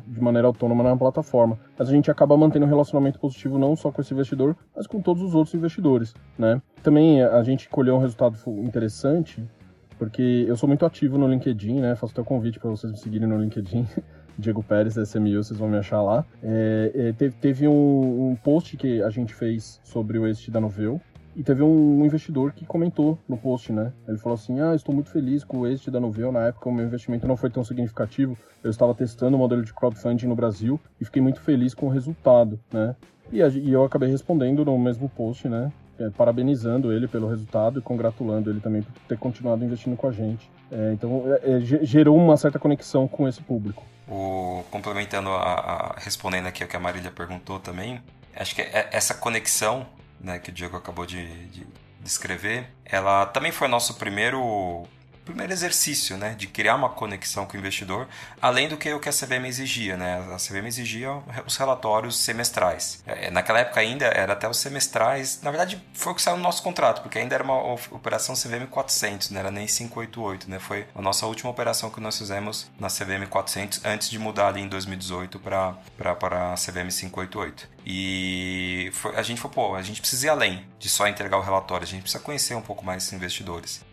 de 0.08 0.20
maneira 0.20 0.48
autônoma 0.48 0.84
na 0.84 0.98
plataforma. 0.98 1.60
Mas 1.78 1.88
a 1.88 1.92
gente 1.92 2.10
acaba 2.10 2.36
mantendo 2.36 2.66
um 2.66 2.68
relacionamento 2.68 3.20
positivo 3.20 3.60
não 3.60 3.76
só 3.76 3.92
com 3.92 4.02
esse 4.02 4.12
investidor, 4.12 4.56
mas 4.76 4.88
com 4.88 5.00
todos 5.00 5.22
os 5.22 5.36
outros 5.36 5.54
investidores, 5.54 6.16
né? 6.36 6.60
Também 6.82 7.22
a 7.22 7.44
gente 7.44 7.70
colheu 7.70 7.96
um 7.96 8.00
resultado 8.00 8.36
interessante 8.64 9.48
porque 9.98 10.46
eu 10.48 10.56
sou 10.56 10.68
muito 10.68 10.86
ativo 10.86 11.18
no 11.18 11.28
LinkedIn, 11.28 11.80
né? 11.80 11.96
Faço 11.96 12.14
até 12.14 12.22
o 12.22 12.26
convite 12.26 12.60
para 12.60 12.70
vocês 12.70 12.92
me 12.92 12.98
seguirem 12.98 13.28
no 13.28 13.40
LinkedIn. 13.40 13.86
Diego 14.38 14.62
Pérez, 14.62 14.96
SMU, 14.96 15.44
vocês 15.44 15.60
vão 15.60 15.68
me 15.68 15.78
achar 15.78 16.02
lá. 16.02 16.24
É, 16.44 16.92
é, 16.94 17.14
teve, 17.14 17.36
teve 17.38 17.68
um, 17.68 18.30
um, 18.30 18.36
post 18.36 18.78
que 18.78 19.02
a 19.02 19.10
gente 19.10 19.34
fez 19.34 19.82
sobre 19.84 20.20
o 20.20 20.28
exit 20.28 20.52
da 20.52 20.62
Noveu, 20.62 21.02
e 21.38 21.44
teve 21.44 21.62
um 21.62 22.04
investidor 22.04 22.52
que 22.52 22.66
comentou 22.66 23.18
no 23.30 23.38
post, 23.38 23.72
né? 23.72 23.94
Ele 24.08 24.18
falou 24.18 24.36
assim: 24.36 24.60
Ah, 24.60 24.76
estou 24.76 24.94
muito 24.94 25.10
feliz 25.10 25.44
com 25.44 25.60
o 25.60 25.68
exit 25.68 25.92
da 25.92 26.00
Noveu. 26.00 26.32
Na 26.32 26.48
época, 26.48 26.68
o 26.68 26.74
meu 26.74 26.86
investimento 26.86 27.28
não 27.28 27.38
foi 27.38 27.50
tão 27.50 27.64
significativo. 27.64 28.36
Eu 28.64 28.72
estava 28.72 28.94
testando 28.96 29.38
o 29.38 29.40
modelo 29.40 29.64
de 29.64 29.74
crowdfunding 29.74 30.28
no 30.28 30.36
Brasil 30.36 30.80
e 31.00 31.06
fiquei 31.06 31.22
muito 31.22 31.40
feliz 31.40 31.74
com 31.74 31.86
o 31.86 31.90
resultado, 31.90 32.60
né? 32.74 32.96
E, 33.32 33.38
e 33.38 33.72
eu 33.72 33.84
acabei 33.84 34.10
respondendo 34.10 34.66
no 34.66 34.78
mesmo 34.78 35.08
post, 35.08 35.48
né? 35.48 35.72
é, 36.00 36.10
parabenizando 36.10 36.92
ele 36.92 37.08
pelo 37.08 37.28
resultado 37.28 37.80
e 37.80 37.82
congratulando 37.82 38.50
ele 38.50 38.60
também 38.60 38.82
por 38.82 38.94
ter 39.08 39.18
continuado 39.18 39.64
investindo 39.64 39.98
com 39.98 40.08
a 40.08 40.12
gente. 40.12 40.50
É, 40.72 40.92
então, 40.94 41.24
é, 41.44 41.58
é 41.58 41.60
gerou 41.62 42.16
uma 42.16 42.38
certa 42.38 42.60
conexão 42.60 43.08
com 43.08 43.28
esse 43.28 43.42
público. 43.42 43.84
O, 44.08 44.64
complementando, 44.72 45.30
a, 45.30 45.54
a, 45.54 45.96
respondendo 45.98 46.48
aqui 46.48 46.64
o 46.64 46.68
que 46.68 46.76
a 46.76 46.80
Marília 46.80 47.12
perguntou 47.12 47.60
também, 47.60 48.02
acho 48.36 48.56
que 48.56 48.62
é, 48.62 48.90
essa 48.92 49.14
conexão 49.14 49.86
né, 50.20 50.40
que 50.40 50.50
o 50.50 50.54
Diego 50.54 50.78
acabou 50.78 51.06
de, 51.06 51.48
de 51.48 51.68
descrever, 52.00 52.70
ela 52.86 53.26
também 53.26 53.52
foi 53.52 53.68
nosso 53.68 53.96
primeiro 53.96 54.88
primeiro 55.28 55.52
exercício, 55.52 56.18
né, 56.18 56.36
de 56.36 56.48
criar 56.48 56.76
uma 56.76 56.90
conexão 56.90 57.46
com 57.46 57.56
o 57.56 57.60
investidor, 57.60 58.08
além 58.42 58.68
do 58.68 58.78
que 58.78 58.92
o 58.94 59.00
que 59.00 59.10
a 59.10 59.12
CVM 59.12 59.46
exigia, 59.46 59.98
né? 59.98 60.26
A 60.34 60.38
CVM 60.38 60.66
exigia 60.68 61.12
os 61.46 61.58
relatórios 61.58 62.18
semestrais. 62.18 63.04
É, 63.06 63.30
naquela 63.30 63.60
época 63.60 63.80
ainda 63.80 64.06
era 64.06 64.34
até 64.34 64.50
os 64.50 64.58
semestrais, 64.58 65.42
na 65.44 65.52
verdade 65.52 65.84
foi 65.94 66.14
o 66.14 66.16
que 66.16 66.22
saiu 66.22 66.38
no 66.38 66.44
nosso 66.44 66.64
contrato, 66.64 67.02
porque 67.02 67.20
ainda 67.20 67.36
era 67.36 67.44
uma 67.44 67.74
operação 67.92 68.36
CVM 68.36 68.68
400, 68.70 69.30
não 69.32 69.40
era 69.40 69.52
nem 69.52 69.68
588, 69.68 70.50
né? 70.50 70.60
Foi 70.60 70.88
a 70.96 71.02
nossa 71.02 71.26
última 71.26 71.52
operação 71.52 71.90
que 71.90 72.00
nós 72.00 72.18
fizemos 72.18 72.72
na 72.80 72.88
CVM 72.88 73.28
400 73.30 73.86
antes 73.86 74.10
de 74.10 74.18
mudar 74.18 74.48
ali 74.48 74.62
em 74.62 74.68
2018 74.68 75.40
para 75.40 75.76
para 75.98 76.54
a 76.54 76.56
CVM 76.56 76.90
588. 76.90 77.70
E 77.86 78.90
foi, 78.94 79.16
a 79.16 79.22
gente 79.22 79.40
falou, 79.40 79.70
pô, 79.70 79.76
a 79.76 79.82
gente 79.82 80.02
precisa 80.02 80.28
ir 80.28 80.30
além 80.30 80.66
de 80.80 80.90
só 80.90 81.08
entregar 81.08 81.38
o 81.38 81.42
relatório, 81.42 81.84
a 81.84 81.88
gente 81.88 82.02
precisa 82.02 82.24
conhecer 82.24 82.56
um 82.56 82.62
pouco 82.62 82.86
mais 82.86 83.06
os 83.06 83.14
investidores 83.14 83.87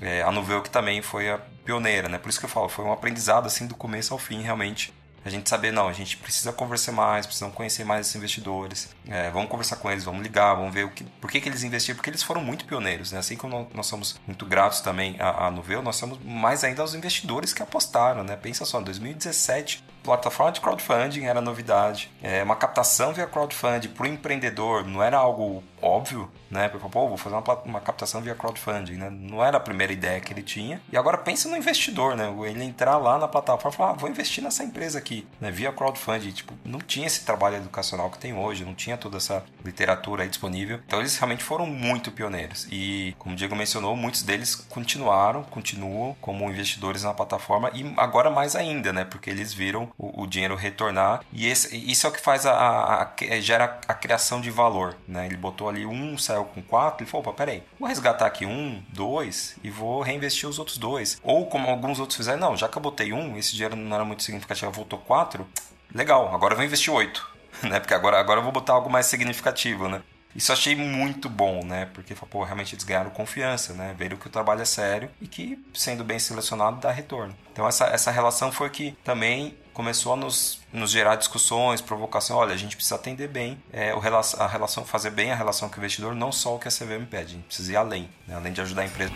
é, 0.00 0.22
a 0.22 0.30
Nuveu 0.30 0.62
que 0.62 0.70
também 0.70 1.02
foi 1.02 1.30
a 1.30 1.38
pioneira, 1.64 2.08
né? 2.08 2.18
Por 2.18 2.28
isso 2.28 2.38
que 2.38 2.46
eu 2.46 2.50
falo, 2.50 2.68
foi 2.68 2.84
um 2.84 2.92
aprendizado 2.92 3.46
assim 3.46 3.66
do 3.66 3.74
começo 3.74 4.12
ao 4.12 4.18
fim, 4.18 4.42
realmente. 4.42 4.92
A 5.22 5.28
gente 5.28 5.50
saber, 5.50 5.70
não, 5.70 5.86
a 5.86 5.92
gente 5.92 6.16
precisa 6.16 6.50
conversar 6.50 6.92
mais, 6.92 7.26
precisamos 7.26 7.54
conhecer 7.54 7.84
mais 7.84 8.06
esses 8.06 8.16
investidores. 8.16 8.88
É, 9.06 9.28
vamos 9.30 9.50
conversar 9.50 9.76
com 9.76 9.90
eles, 9.90 10.02
vamos 10.02 10.22
ligar, 10.22 10.54
vamos 10.54 10.72
ver 10.72 10.86
o 10.86 10.90
que, 10.90 11.04
por 11.04 11.30
que, 11.30 11.42
que 11.42 11.48
eles 11.48 11.62
investiram, 11.62 11.96
porque 11.96 12.08
eles 12.08 12.22
foram 12.22 12.42
muito 12.42 12.64
pioneiros, 12.64 13.12
né? 13.12 13.18
Assim 13.18 13.36
como 13.36 13.68
nós 13.74 13.86
somos 13.86 14.18
muito 14.26 14.46
gratos 14.46 14.80
também 14.80 15.16
à, 15.18 15.46
à 15.46 15.50
Nuveu, 15.50 15.82
nós 15.82 15.96
somos 15.96 16.18
mais 16.24 16.64
ainda 16.64 16.80
aos 16.80 16.94
investidores 16.94 17.52
que 17.52 17.62
apostaram, 17.62 18.24
né? 18.24 18.34
Pensa 18.34 18.64
só, 18.64 18.80
em 18.80 18.84
2017 18.84 19.84
plataforma 20.02 20.52
de 20.52 20.60
crowdfunding 20.60 21.24
era 21.24 21.40
novidade. 21.40 22.10
É, 22.22 22.42
uma 22.42 22.56
captação 22.56 23.12
via 23.12 23.26
crowdfunding 23.26 23.88
para 23.88 24.04
o 24.04 24.06
empreendedor 24.06 24.86
não 24.86 25.02
era 25.02 25.16
algo 25.16 25.62
óbvio, 25.82 26.30
né? 26.50 26.68
Porque, 26.68 26.86
pô, 26.88 27.08
vou 27.08 27.16
fazer 27.16 27.36
uma, 27.36 27.54
uma 27.64 27.80
captação 27.80 28.20
via 28.20 28.34
crowdfunding, 28.34 28.94
né? 28.94 29.10
Não 29.10 29.44
era 29.44 29.56
a 29.56 29.60
primeira 29.60 29.92
ideia 29.92 30.20
que 30.20 30.32
ele 30.32 30.42
tinha. 30.42 30.80
E 30.92 30.96
agora 30.96 31.16
pensa 31.18 31.48
no 31.48 31.56
investidor, 31.56 32.16
né? 32.16 32.32
Ele 32.46 32.64
entrar 32.64 32.98
lá 32.98 33.18
na 33.18 33.28
plataforma 33.28 33.74
e 33.74 33.76
falar, 33.76 33.90
ah, 33.90 33.94
vou 33.94 34.10
investir 34.10 34.42
nessa 34.42 34.64
empresa 34.64 34.98
aqui, 34.98 35.26
né? 35.40 35.50
Via 35.50 35.72
crowdfunding. 35.72 36.32
Tipo, 36.32 36.54
não 36.64 36.78
tinha 36.80 37.06
esse 37.06 37.24
trabalho 37.24 37.56
educacional 37.56 38.10
que 38.10 38.18
tem 38.18 38.34
hoje, 38.34 38.64
não 38.64 38.74
tinha 38.74 38.96
toda 38.96 39.16
essa 39.16 39.44
literatura 39.64 40.22
aí 40.22 40.28
disponível. 40.28 40.80
Então 40.86 41.00
eles 41.00 41.16
realmente 41.16 41.42
foram 41.42 41.66
muito 41.66 42.10
pioneiros. 42.10 42.66
E, 42.70 43.14
como 43.18 43.34
o 43.34 43.38
Diego 43.38 43.56
mencionou, 43.56 43.96
muitos 43.96 44.22
deles 44.22 44.54
continuaram, 44.54 45.42
continuam 45.44 46.16
como 46.20 46.50
investidores 46.50 47.02
na 47.02 47.14
plataforma 47.14 47.70
e 47.74 47.92
agora 47.96 48.30
mais 48.30 48.56
ainda, 48.56 48.92
né? 48.92 49.04
Porque 49.04 49.30
eles 49.30 49.52
viram 49.52 49.89
o, 49.98 50.22
o 50.22 50.26
dinheiro 50.26 50.54
retornar. 50.54 51.20
E 51.32 51.46
esse, 51.46 51.76
isso 51.76 52.06
é 52.06 52.10
o 52.10 52.12
que 52.12 52.20
faz 52.20 52.46
a, 52.46 52.52
a, 52.52 53.02
a, 53.02 53.40
gera 53.40 53.80
a 53.86 53.94
criação 53.94 54.40
de 54.40 54.50
valor. 54.50 54.96
Né? 55.06 55.26
Ele 55.26 55.36
botou 55.36 55.68
ali 55.68 55.86
um, 55.86 56.16
saiu 56.18 56.44
com 56.44 56.62
quatro, 56.62 57.04
ele 57.04 57.10
falou, 57.10 57.26
opa, 57.26 57.36
peraí, 57.36 57.62
vou 57.78 57.88
resgatar 57.88 58.26
aqui 58.26 58.46
um, 58.46 58.82
dois 58.88 59.56
e 59.62 59.70
vou 59.70 60.02
reinvestir 60.02 60.48
os 60.48 60.58
outros 60.58 60.78
dois. 60.78 61.20
Ou 61.22 61.46
como 61.46 61.68
alguns 61.68 61.98
outros 61.98 62.16
fizeram, 62.16 62.38
não, 62.38 62.56
já 62.56 62.68
que 62.68 62.76
eu 62.76 62.82
botei 62.82 63.12
um, 63.12 63.36
esse 63.36 63.52
dinheiro 63.52 63.76
não 63.76 63.94
era 63.94 64.04
muito 64.04 64.22
significativo, 64.22 64.70
voltou 64.70 64.98
quatro, 64.98 65.46
legal, 65.94 66.34
agora 66.34 66.52
eu 66.52 66.56
vou 66.56 66.66
investir 66.66 66.92
oito. 66.92 67.28
Né? 67.62 67.78
Porque 67.78 67.92
agora, 67.92 68.18
agora 68.18 68.38
eu 68.38 68.44
vou 68.44 68.52
botar 68.52 68.72
algo 68.72 68.88
mais 68.88 69.04
significativo, 69.04 69.86
né? 69.86 70.00
Isso 70.34 70.52
achei 70.52 70.76
muito 70.76 71.28
bom, 71.28 71.64
né? 71.64 71.88
Porque, 71.92 72.14
pô, 72.14 72.44
realmente 72.44 72.74
eles 72.74 72.84
ganharam 72.84 73.10
confiança, 73.10 73.74
né? 73.74 73.94
Viram 73.98 74.16
que 74.16 74.28
o 74.28 74.30
trabalho 74.30 74.62
é 74.62 74.64
sério 74.64 75.10
e 75.20 75.26
que, 75.26 75.58
sendo 75.74 76.04
bem 76.04 76.18
selecionado, 76.18 76.80
dá 76.80 76.90
retorno. 76.90 77.36
Então, 77.52 77.66
essa, 77.66 77.86
essa 77.86 78.10
relação 78.10 78.52
foi 78.52 78.70
que 78.70 78.92
também 79.02 79.56
começou 79.80 80.12
a 80.12 80.16
nos, 80.16 80.60
nos 80.70 80.90
gerar 80.90 81.16
discussões, 81.16 81.80
provocação. 81.80 82.36
Olha, 82.36 82.52
a 82.52 82.56
gente 82.56 82.76
precisa 82.76 82.96
atender 82.96 83.28
bem 83.28 83.56
é, 83.72 83.94
o, 83.94 83.98
a 83.98 84.46
relação, 84.46 84.84
fazer 84.84 85.08
bem 85.08 85.32
a 85.32 85.34
relação 85.34 85.70
com 85.70 85.76
o 85.76 85.78
investidor, 85.78 86.14
não 86.14 86.30
só 86.30 86.54
o 86.54 86.58
que 86.58 86.68
a 86.68 86.70
CVM 86.70 87.06
pede, 87.10 87.24
a 87.24 87.36
gente 87.36 87.46
precisa 87.46 87.72
ir 87.72 87.76
além, 87.76 88.06
né? 88.28 88.34
além 88.34 88.52
de 88.52 88.60
ajudar 88.60 88.82
a 88.82 88.84
empresa. 88.84 89.10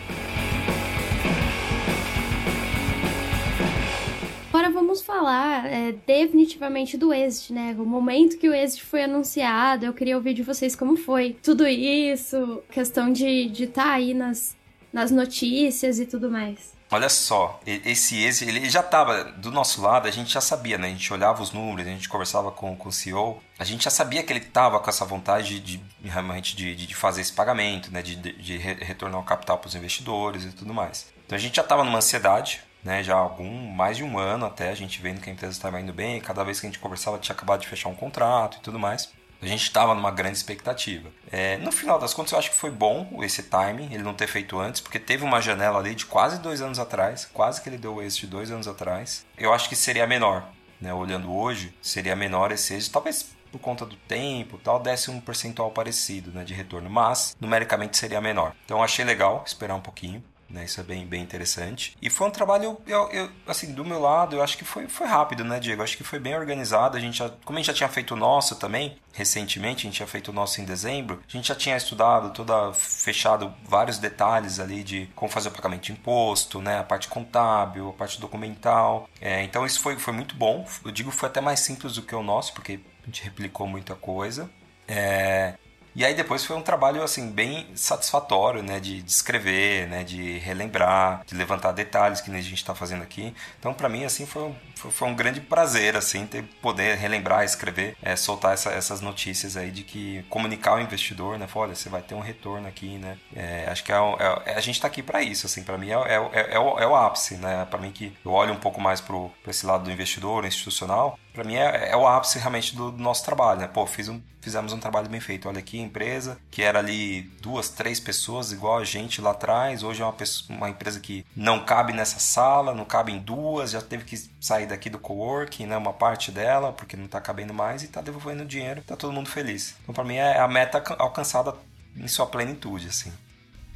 Agora 4.49 4.71
vamos 4.71 5.03
falar 5.03 5.67
é, 5.67 5.91
definitivamente 6.07 6.97
do 6.97 7.13
Exit, 7.13 7.53
né? 7.53 7.75
O 7.77 7.85
momento 7.85 8.39
que 8.39 8.49
o 8.49 8.53
Exit 8.55 8.83
foi 8.85 9.03
anunciado, 9.03 9.85
eu 9.85 9.93
queria 9.93 10.15
ouvir 10.15 10.33
de 10.33 10.41
vocês 10.41 10.75
como 10.75 10.97
foi 10.97 11.37
tudo 11.43 11.67
isso, 11.67 12.63
questão 12.71 13.13
de 13.13 13.51
estar 13.51 13.83
tá 13.83 13.91
aí 13.91 14.15
nas, 14.15 14.57
nas 14.91 15.11
notícias 15.11 15.99
e 15.99 16.07
tudo 16.07 16.31
mais. 16.31 16.74
Olha 16.91 17.09
só, 17.09 17.59
esse 17.65 18.23
Exit, 18.23 18.47
ele 18.47 18.69
já 18.69 18.81
estava 18.81 19.23
do 19.23 19.51
nosso 19.51 19.81
lado, 19.81 20.07
a 20.07 20.11
gente 20.11 20.31
já 20.31 20.39
sabia, 20.39 20.77
né? 20.77 20.87
A 20.87 20.91
gente 20.91 21.11
olhava 21.11 21.41
os 21.41 21.51
números, 21.51 21.87
a 21.87 21.93
gente 21.93 22.07
conversava 22.07 22.51
com, 22.51 22.75
com 22.75 22.89
o 22.89 22.91
CEO, 22.91 23.41
a 23.57 23.63
gente 23.63 23.83
já 23.83 23.89
sabia 23.89 24.21
que 24.21 24.31
ele 24.31 24.39
estava 24.39 24.79
com 24.79 24.89
essa 24.89 25.03
vontade 25.03 25.59
de, 25.59 25.77
de 25.77 26.09
realmente 26.09 26.55
de, 26.55 26.75
de, 26.75 26.95
fazer 26.95 27.21
esse 27.21 27.33
pagamento, 27.33 27.91
né? 27.91 28.01
De, 28.03 28.15
de, 28.15 28.33
de 28.33 28.57
retornar 28.57 29.19
o 29.19 29.23
capital 29.23 29.57
para 29.57 29.67
os 29.67 29.75
investidores 29.75 30.43
e 30.43 30.51
tudo 30.51 30.73
mais. 30.73 31.11
Então 31.25 31.35
a 31.35 31.39
gente 31.39 31.55
já 31.55 31.63
estava 31.63 31.83
numa 31.83 31.97
ansiedade, 31.97 32.61
né, 32.83 33.03
já 33.03 33.15
há 33.15 33.19
algum, 33.19 33.71
mais 33.71 33.97
de 33.97 34.03
um 34.03 34.19
ano 34.19 34.45
até, 34.45 34.69
a 34.69 34.75
gente 34.75 35.01
vendo 35.01 35.19
que 35.19 35.27
a 35.27 35.33
empresa 35.33 35.53
estava 35.53 35.81
indo 35.81 35.91
bem, 35.91 36.21
cada 36.21 36.43
vez 36.43 36.59
que 36.59 36.67
a 36.67 36.69
gente 36.69 36.77
conversava 36.77 37.17
tinha 37.17 37.35
acabado 37.35 37.61
de 37.61 37.67
fechar 37.67 37.89
um 37.89 37.95
contrato 37.95 38.57
e 38.57 38.61
tudo 38.61 38.77
mais. 38.77 39.11
A 39.45 39.49
gente 39.49 39.63
estava 39.63 39.93
numa 39.93 40.09
grande 40.09 40.37
expectativa. 40.37 41.09
É, 41.31 41.57
no 41.57 41.71
final 41.71 41.99
das 41.99 42.13
contas, 42.13 42.31
eu 42.31 42.39
acho 42.39 42.49
que 42.49 42.55
foi 42.55 42.71
bom 42.71 43.19
esse 43.21 43.43
timing, 43.43 43.93
ele 43.93 44.01
não 44.01 44.13
ter 44.13 44.27
feito 44.27 44.59
antes, 44.59 44.81
porque 44.81 44.97
teve 44.97 45.23
uma 45.23 45.39
janela 45.39 45.77
ali 45.79 45.93
de 45.93 46.05
quase 46.05 46.39
dois 46.39 46.61
anos 46.61 46.79
atrás, 46.79 47.29
quase 47.31 47.61
que 47.61 47.69
ele 47.69 47.77
deu 47.77 48.01
esse 48.01 48.21
de 48.21 48.27
dois 48.27 48.49
anos 48.49 48.67
atrás. 48.67 49.25
Eu 49.37 49.53
acho 49.53 49.69
que 49.69 49.75
seria 49.75 50.07
menor, 50.07 50.49
né? 50.81 50.93
Olhando 50.93 51.31
hoje, 51.31 51.75
seria 51.81 52.15
menor 52.15 52.51
esse 52.51 52.73
êxito, 52.73 52.93
talvez 52.93 53.35
por 53.51 53.59
conta 53.59 53.85
do 53.85 53.95
tempo 53.95 54.57
tal, 54.57 54.79
desse 54.79 55.09
um 55.09 55.21
percentual 55.21 55.71
parecido 55.71 56.31
né, 56.31 56.43
de 56.43 56.53
retorno, 56.53 56.89
mas 56.89 57.37
numericamente 57.39 57.97
seria 57.97 58.19
menor. 58.19 58.53
Então 58.65 58.83
achei 58.83 59.05
legal 59.05 59.43
esperar 59.45 59.75
um 59.75 59.81
pouquinho. 59.81 60.23
Né? 60.49 60.65
Isso 60.65 60.79
é 60.79 60.83
bem, 60.83 61.05
bem 61.05 61.21
interessante. 61.21 61.97
E 62.01 62.09
foi 62.09 62.27
um 62.27 62.31
trabalho, 62.31 62.77
eu, 62.85 63.09
eu, 63.11 63.29
assim, 63.47 63.73
do 63.73 63.83
meu 63.83 63.99
lado, 63.99 64.35
eu 64.35 64.43
acho 64.43 64.57
que 64.57 64.63
foi, 64.63 64.87
foi 64.87 65.07
rápido, 65.07 65.43
né, 65.43 65.59
Diego? 65.59 65.81
Eu 65.81 65.83
acho 65.83 65.97
que 65.97 66.03
foi 66.03 66.19
bem 66.19 66.35
organizado. 66.35 66.97
A 66.97 66.99
gente 66.99 67.17
já, 67.17 67.29
como 67.43 67.57
a 67.57 67.61
gente 67.61 67.67
já 67.67 67.73
tinha 67.73 67.89
feito 67.89 68.13
o 68.13 68.17
nosso 68.17 68.55
também, 68.55 68.97
recentemente, 69.11 69.79
a 69.79 69.89
gente 69.89 69.95
tinha 69.95 70.07
feito 70.07 70.29
o 70.29 70.33
nosso 70.33 70.61
em 70.61 70.65
dezembro, 70.65 71.21
a 71.27 71.31
gente 71.31 71.47
já 71.47 71.55
tinha 71.55 71.75
estudado, 71.75 72.31
toda, 72.31 72.73
fechado 72.73 73.53
vários 73.63 73.97
detalhes 73.97 74.59
ali 74.59 74.83
de 74.83 75.09
como 75.15 75.31
fazer 75.31 75.49
o 75.49 75.51
pagamento 75.51 75.83
de 75.83 75.91
imposto, 75.91 76.61
né? 76.61 76.79
A 76.79 76.83
parte 76.83 77.07
contábil, 77.07 77.89
a 77.89 77.93
parte 77.93 78.19
documental. 78.19 79.09
É, 79.19 79.43
então 79.43 79.65
isso 79.65 79.79
foi, 79.79 79.97
foi 79.97 80.13
muito 80.13 80.35
bom. 80.35 80.67
Eu 80.83 80.91
digo 80.91 81.11
foi 81.11 81.27
até 81.29 81.41
mais 81.41 81.59
simples 81.59 81.95
do 81.95 82.01
que 82.01 82.13
o 82.13 82.21
nosso, 82.21 82.53
porque 82.53 82.79
a 83.03 83.05
gente 83.05 83.23
replicou 83.23 83.67
muita 83.67 83.95
coisa. 83.95 84.49
É, 84.87 85.55
e 85.95 86.03
aí 86.03 86.13
depois 86.13 86.43
foi 86.43 86.55
um 86.55 86.61
trabalho 86.61 87.01
assim 87.01 87.31
bem 87.31 87.67
satisfatório, 87.73 88.61
né, 88.61 88.79
de, 88.79 89.03
escrever, 89.05 89.87
né, 89.87 90.03
de 90.03 90.37
relembrar, 90.39 91.23
de 91.25 91.35
levantar 91.35 91.71
detalhes 91.71 92.21
que 92.21 92.29
a 92.29 92.41
gente 92.41 92.53
está 92.53 92.75
fazendo 92.75 93.03
aqui. 93.03 93.33
Então 93.59 93.73
para 93.73 93.87
mim 93.87 94.03
assim 94.03 94.25
foi 94.25 94.53
foi, 94.75 94.91
foi, 94.91 95.07
um 95.07 95.15
grande 95.15 95.39
prazer 95.39 95.95
assim 95.95 96.25
ter 96.27 96.43
poder 96.61 96.97
relembrar, 96.97 97.43
escrever, 97.43 97.95
é, 98.01 98.15
soltar 98.15 98.53
essa, 98.53 98.71
essas 98.71 99.01
notícias 99.01 99.55
aí 99.55 99.71
de 99.71 99.83
que 99.83 100.23
comunicar 100.29 100.71
ao 100.71 100.81
investidor, 100.81 101.39
né, 101.39 101.47
olha, 101.55 101.73
você 101.73 101.87
vai 101.87 102.01
ter 102.01 102.13
um 102.13 102.19
retorno 102.19 102.67
aqui, 102.67 102.97
né. 102.97 103.17
É, 103.33 103.67
acho 103.69 103.83
que 103.83 103.91
é, 103.91 103.95
é, 103.95 104.51
é 104.51 104.55
a 104.55 104.59
gente 104.59 104.75
está 104.75 104.87
aqui 104.87 105.01
para 105.01 105.21
isso, 105.21 105.45
assim, 105.45 105.63
para 105.63 105.77
mim 105.77 105.89
é, 105.89 105.93
é, 105.93 106.55
é, 106.55 106.59
o, 106.59 106.77
é 106.77 106.85
o 106.85 106.95
ápice, 106.95 107.35
né, 107.37 107.65
para 107.69 107.79
mim 107.79 107.91
que 107.91 108.13
eu 108.23 108.31
olho 108.31 108.53
um 108.53 108.59
pouco 108.59 108.81
mais 108.81 108.99
para 108.99 109.17
esse 109.47 109.65
lado 109.65 109.85
do 109.85 109.91
investidor 109.91 110.45
institucional, 110.45 111.17
para 111.35 111.43
mim 111.43 111.55
é, 111.55 111.91
é, 111.91 111.95
o 111.95 112.07
ápice 112.07 112.39
realmente 112.39 112.75
do, 112.75 112.91
do, 112.91 112.97
nosso 112.97 113.23
trabalho, 113.23 113.59
né? 113.59 113.67
Pô, 113.67 113.85
fiz 113.85 114.07
um, 114.09 114.19
fizemos 114.41 114.73
um 114.73 114.79
trabalho 114.79 115.09
bem 115.09 115.19
feito. 115.19 115.47
Olha 115.47 115.59
aqui, 115.59 115.77
empresa 115.79 116.37
que 116.49 116.63
era 116.63 116.79
ali 116.79 117.23
duas, 117.41 117.69
três 117.69 117.99
pessoas 117.99 118.51
igual 118.51 118.79
a 118.79 118.83
gente 118.83 119.21
lá 119.21 119.31
atrás. 119.31 119.83
Hoje 119.83 120.01
é 120.01 120.05
uma, 120.05 120.13
pessoa, 120.13 120.57
uma 120.57 120.69
empresa 120.69 120.99
que 120.99 121.25
não 121.35 121.63
cabe 121.63 121.93
nessa 121.93 122.19
sala, 122.19 122.73
não 122.73 122.85
cabe 122.85 123.11
em 123.11 123.19
duas, 123.19 123.71
já 123.71 123.81
teve 123.81 124.05
que 124.05 124.17
sair 124.39 124.65
daqui 124.65 124.89
do 124.89 124.97
coworking, 124.97 125.67
né? 125.67 125.77
Uma 125.77 125.93
parte 125.93 126.31
dela, 126.31 126.71
porque 126.71 126.97
não 126.97 127.05
está 127.05 127.19
cabendo 127.19 127.53
mais 127.53 127.83
e 127.83 127.85
está 127.85 128.01
devolvendo 128.01 128.45
dinheiro. 128.45 128.81
Tá 128.81 128.95
todo 128.95 129.13
mundo 129.13 129.29
feliz. 129.29 129.75
Então, 129.83 129.93
para 129.93 130.03
mim 130.03 130.15
é 130.15 130.39
a 130.39 130.47
meta 130.47 130.81
alcançada 130.97 131.53
em 131.95 132.07
sua 132.07 132.25
plenitude, 132.25 132.87
assim. 132.87 133.11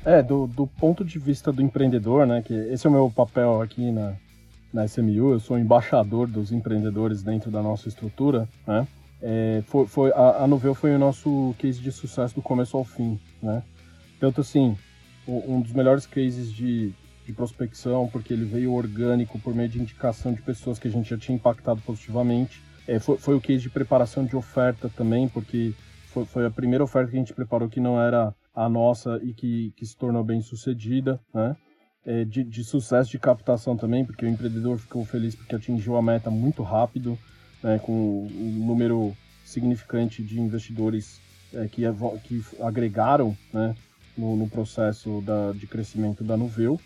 É, 0.06 0.24
do, 0.24 0.48
do 0.48 0.66
ponto 0.66 1.04
de 1.04 1.20
vista 1.20 1.52
do 1.52 1.62
empreendedor, 1.62 2.26
né? 2.26 2.42
Que 2.42 2.54
esse 2.54 2.88
é 2.88 2.90
o 2.90 2.94
meu 2.94 3.12
papel 3.14 3.62
aqui 3.62 3.92
na, 3.92 4.16
na 4.72 4.86
SMU, 4.86 5.32
eu 5.32 5.40
sou 5.40 5.58
embaixador 5.58 6.28
dos 6.28 6.52
empreendedores 6.52 7.24
dentro 7.24 7.50
da 7.50 7.62
nossa 7.62 7.88
estrutura, 7.88 8.48
né? 8.68 8.88
É, 9.22 9.62
foi, 9.66 9.86
foi, 9.86 10.12
a, 10.14 10.44
a 10.44 10.48
Novell 10.48 10.74
foi 10.74 10.96
o 10.96 11.00
nosso 11.00 11.54
case 11.58 11.82
de 11.82 11.92
sucesso 11.92 12.36
do 12.36 12.42
começo 12.42 12.78
ao 12.78 12.86
fim, 12.86 13.20
né? 13.42 13.64
Tanto 14.20 14.42
assim, 14.42 14.78
um 15.28 15.62
dos 15.62 15.74
melhores 15.74 16.06
cases 16.06 16.52
de, 16.52 16.94
de 17.26 17.34
prospecção, 17.34 18.08
porque 18.08 18.34
ele 18.34 18.46
veio 18.46 18.74
orgânico 18.74 19.40
por 19.40 19.54
meio 19.54 19.70
de 19.70 19.80
indicação 19.80 20.34
de 20.34 20.42
pessoas 20.42 20.80
que 20.80 20.88
a 20.88 20.92
gente 20.92 21.10
já 21.10 21.18
tinha 21.18 21.36
impactado 21.36 21.82
positivamente. 21.82 22.62
É, 22.88 23.00
foi, 23.00 23.18
foi 23.18 23.36
o 23.36 23.42
case 23.42 23.64
de 23.64 23.70
preparação 23.70 24.26
de 24.26 24.36
oferta 24.36 24.90
também, 24.90 25.28
porque 25.28 25.74
foi, 26.08 26.26
foi, 26.26 26.46
a 26.46 26.52
primeira 26.52 26.84
oferta 26.84 27.12
que 27.12 27.18
a 27.18 27.20
gente 27.20 27.34
preparou 27.34 27.70
que 27.70 27.80
não 27.80 28.02
era 28.02 28.34
a 28.56 28.68
nossa 28.68 29.20
e 29.24 29.34
que, 29.34 29.72
que 29.76 29.86
se 29.86 29.96
tornou 29.96 30.24
bem 30.24 30.42
sucedida, 30.42 31.20
né? 31.34 31.56
É, 32.10 32.26
de, 32.26 32.44
de, 32.44 32.64
sucesso 32.64 33.12
de 33.12 33.20
captação 33.20 33.78
também, 33.78 34.04
porque 34.04 34.26
o 34.26 34.28
empreendedor 34.28 34.80
ficou 34.80 35.06
feliz 35.06 35.36
porque 35.36 35.56
atingiu 35.56 35.96
a 35.96 36.02
meta 36.02 36.32
muito 36.32 36.64
rápido, 36.64 37.16
né, 37.62 37.78
com 37.78 37.94
um 38.24 38.66
número 38.66 39.16
significante 39.46 40.24
de 40.24 40.42
investidores 40.42 41.22
é, 41.54 41.68
que, 41.68 41.84
que 42.24 42.44
agregaram 42.62 43.38
né, 43.54 43.76
no, 44.18 44.36
no, 44.36 44.50
processo 44.50 45.22
da, 45.22 45.52
de 45.52 45.68
crescimento 45.68 46.24
da 46.24 46.36
Nuveu. 46.36 46.82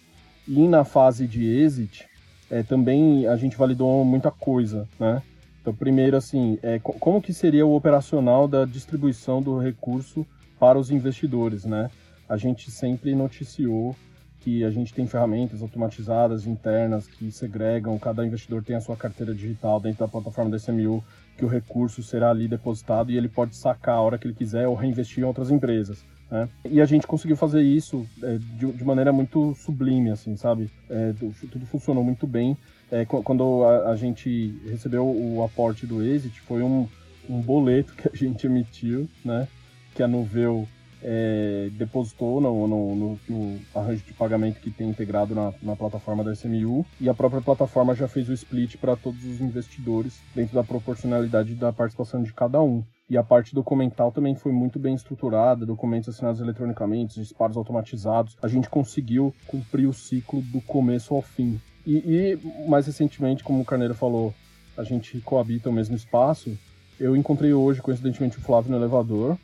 E 0.45 0.67
na 0.67 0.83
fase 0.83 1.25
de 1.25 1.45
exit, 1.45 2.05
é, 2.51 2.61
também 2.61 3.25
a 3.25 3.37
gente 3.37 3.55
validou 3.55 4.03
muita 4.03 4.29
coisa, 4.29 4.89
né? 4.99 5.23
Então, 5.61 5.73
primeiro, 5.73 6.17
assim, 6.17 6.59
é, 6.61 6.77
como 6.79 7.21
que 7.21 7.33
seria 7.33 7.65
o 7.65 7.73
operacional 7.73 8.45
da 8.45 8.65
distribuição 8.65 9.41
do 9.41 9.57
recurso 9.57 10.27
para 10.59 10.77
os 10.77 10.91
investidores, 10.91 11.63
né? 11.63 11.89
A 12.27 12.35
gente 12.35 12.69
sempre 12.69 13.15
noticiou 13.15 13.95
que 14.43 14.63
a 14.65 14.69
gente 14.69 14.93
tem 14.93 15.07
ferramentas 15.07 15.61
automatizadas 15.61 16.45
internas 16.45 17.07
que 17.07 17.31
segregam, 17.31 17.97
cada 17.97 18.25
investidor 18.25 18.61
tem 18.61 18.75
a 18.75 18.81
sua 18.81 18.97
carteira 18.97 19.33
digital 19.33 19.79
dentro 19.79 19.99
da 19.99 20.07
plataforma 20.07 20.51
da 20.51 20.57
SMU, 20.57 21.01
que 21.37 21.45
o 21.45 21.47
recurso 21.47 22.03
será 22.03 22.29
ali 22.29 22.45
depositado 22.45 23.09
e 23.09 23.17
ele 23.17 23.29
pode 23.29 23.55
sacar 23.55 23.95
a 23.95 24.01
hora 24.01 24.17
que 24.17 24.27
ele 24.27 24.33
quiser 24.33 24.67
ou 24.67 24.75
reinvestir 24.75 25.23
em 25.23 25.25
outras 25.25 25.49
empresas. 25.49 26.03
Né? 26.29 26.49
E 26.65 26.81
a 26.81 26.85
gente 26.85 27.07
conseguiu 27.07 27.37
fazer 27.37 27.61
isso 27.61 28.05
é, 28.21 28.37
de, 28.37 28.71
de, 28.73 28.83
maneira 28.83 29.13
muito 29.13 29.55
sublime, 29.55 30.09
assim, 30.11 30.35
sabe? 30.35 30.69
É, 30.89 31.13
tudo 31.49 31.65
funcionou 31.65 32.03
muito 32.03 32.27
bem. 32.27 32.57
é, 32.91 33.05
quando 33.05 33.63
a, 33.63 33.91
a, 33.91 33.95
gente 33.95 34.59
recebeu 34.65 35.05
o 35.05 35.41
aporte 35.43 35.87
do 35.87 36.03
Exit, 36.03 36.41
foi 36.41 36.61
um, 36.61 36.87
um 37.29 37.39
boleto 37.39 37.93
que 37.95 38.09
a 38.09 38.15
gente 38.15 38.45
emitiu, 38.45 39.07
né? 39.23 39.47
Que 39.95 40.03
a 40.03 40.07
Nuveu 40.07 40.67
é, 41.03 41.69
depositou 41.73 42.39
no, 42.39 42.67
no, 42.67 42.95
no, 42.95 43.19
no, 43.27 43.59
arranjo 43.75 44.03
de 44.05 44.13
pagamento 44.13 44.61
que 44.61 44.71
tem 44.71 44.89
integrado 44.89 45.35
na, 45.35 45.53
na, 45.61 45.75
plataforma 45.75 46.23
da 46.23 46.31
SMU 46.31 46.85
e 46.99 47.09
a 47.09 47.13
própria 47.13 47.41
plataforma 47.41 47.93
já 47.93 48.07
fez 48.07 48.29
o 48.29 48.33
split 48.33 48.77
para 48.77 48.95
todos 48.95 49.23
os 49.25 49.41
investidores 49.41 50.21
dentro 50.33 50.55
da 50.55 50.63
proporcionalidade 50.63 51.55
da 51.55 51.73
participação 51.73 52.23
de 52.23 52.33
cada 52.33 52.61
um. 52.61 52.83
E 53.09 53.17
a 53.17 53.23
parte 53.23 53.53
documental 53.53 54.11
também 54.11 54.33
foi 54.33 54.53
muito 54.53 54.79
bem 54.79 54.95
estruturada, 54.95 55.65
documentos 55.65 56.09
assinados 56.09 56.39
eletronicamente, 56.39 57.19
disparos 57.19 57.57
automatizados. 57.57 58.37
A 58.41 58.47
gente 58.47 58.69
conseguiu 58.69 59.35
cumprir 59.45 59.87
o 59.87 59.93
ciclo 59.93 60.41
do 60.41 60.61
começo 60.61 61.13
ao 61.13 61.21
fim. 61.21 61.59
E, 61.85 61.97
e 61.97 62.67
mais 62.67 62.87
recentemente, 62.87 63.43
como 63.43 63.61
o 63.61 63.65
Carneiro 63.65 63.93
falou, 63.93 64.33
a 64.77 64.83
gente 64.83 65.19
coabita 65.19 65.69
o 65.69 65.73
mesmo 65.73 65.95
espaço. 65.97 66.57
Eu 66.97 67.15
encontrei 67.17 67.53
hoje, 67.53 67.81
coincidentemente, 67.81 68.37
o 68.37 68.41
Flávio 68.41 68.71
no 68.71 68.77
elevador 68.77 69.37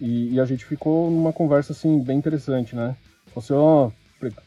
e, 0.00 0.34
e, 0.34 0.40
a 0.40 0.44
gente 0.44 0.64
ficou 0.64 1.10
numa 1.10 1.32
conversa, 1.32 1.72
assim, 1.72 2.00
bem 2.00 2.18
interessante, 2.18 2.76
né? 2.76 2.96
Você, 3.34 3.52
ó, 3.52 3.86
oh, 3.86 3.92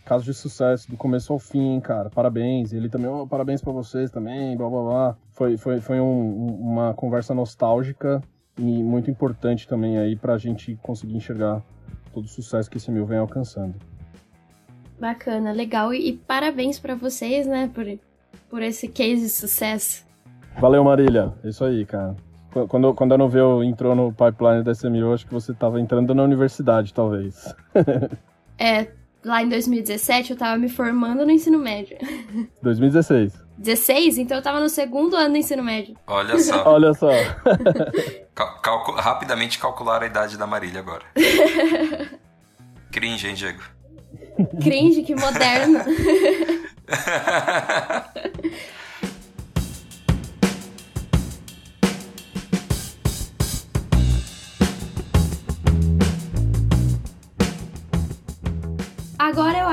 caso 0.05 0.25
de 0.25 0.33
sucesso, 0.33 0.89
do 0.89 0.97
começo 0.97 1.31
ao 1.31 1.39
fim, 1.39 1.79
cara, 1.79 2.09
parabéns. 2.09 2.71
E 2.71 2.77
ele 2.77 2.89
também, 2.89 3.07
ó, 3.07 3.23
oh, 3.23 3.27
parabéns 3.27 3.61
para 3.61 3.71
vocês 3.71 4.11
também, 4.11 4.55
blá, 4.55 4.69
blá, 4.69 4.83
blá. 4.83 5.17
Foi, 5.31 5.57
foi, 5.57 5.79
foi 5.79 5.99
um, 5.99 6.47
uma 6.59 6.93
conversa 6.93 7.33
nostálgica 7.33 8.21
e 8.57 8.83
muito 8.83 9.09
importante 9.09 9.67
também 9.67 9.97
aí 9.97 10.15
pra 10.15 10.37
gente 10.37 10.77
conseguir 10.81 11.15
enxergar 11.15 11.63
todo 12.13 12.25
o 12.25 12.27
sucesso 12.27 12.69
que 12.69 12.77
esse 12.77 12.91
mil 12.91 13.05
vem 13.05 13.17
alcançando. 13.17 13.75
Bacana, 14.99 15.51
legal. 15.51 15.93
E, 15.93 16.09
e 16.09 16.13
parabéns 16.13 16.79
para 16.79 16.95
vocês, 16.95 17.47
né, 17.47 17.69
por, 17.73 17.85
por 18.49 18.61
esse 18.61 18.87
case 18.87 19.23
de 19.23 19.29
sucesso. 19.29 20.05
Valeu, 20.59 20.83
Marília. 20.83 21.33
É 21.43 21.49
isso 21.49 21.63
aí, 21.63 21.85
cara. 21.85 22.15
Quando, 22.67 22.93
quando 22.93 23.13
a 23.13 23.17
Noveu 23.17 23.63
entrou 23.63 23.95
no 23.95 24.11
pipeline 24.11 24.63
da 24.63 24.73
SMU, 24.73 25.13
acho 25.13 25.25
que 25.25 25.33
você 25.33 25.51
estava 25.51 25.79
entrando 25.79 26.15
na 26.15 26.23
universidade, 26.23 26.93
talvez. 26.93 27.53
é, 28.57 28.87
lá 29.23 29.43
em 29.43 29.49
2017 29.49 30.31
eu 30.31 30.33
estava 30.33 30.57
me 30.57 30.67
formando 30.67 31.25
no 31.25 31.31
ensino 31.31 31.59
médio. 31.59 31.97
2016. 32.63 33.33
16? 33.57 34.17
Então 34.17 34.37
eu 34.37 34.39
estava 34.39 34.59
no 34.59 34.69
segundo 34.69 35.15
ano 35.15 35.31
do 35.31 35.37
ensino 35.37 35.63
médio. 35.63 35.95
Olha 36.07 36.39
só. 36.39 36.63
Olha 36.73 36.93
só. 36.93 37.09
Calcu 38.63 38.93
rapidamente 38.93 39.59
calcular 39.59 40.01
a 40.01 40.05
idade 40.05 40.37
da 40.37 40.47
Marília 40.47 40.79
agora. 40.79 41.03
Cringe, 42.91 43.27
hein, 43.27 43.35
Diego? 43.35 43.61
Cringe, 44.61 45.03
que 45.03 45.13
moderno. 45.13 45.79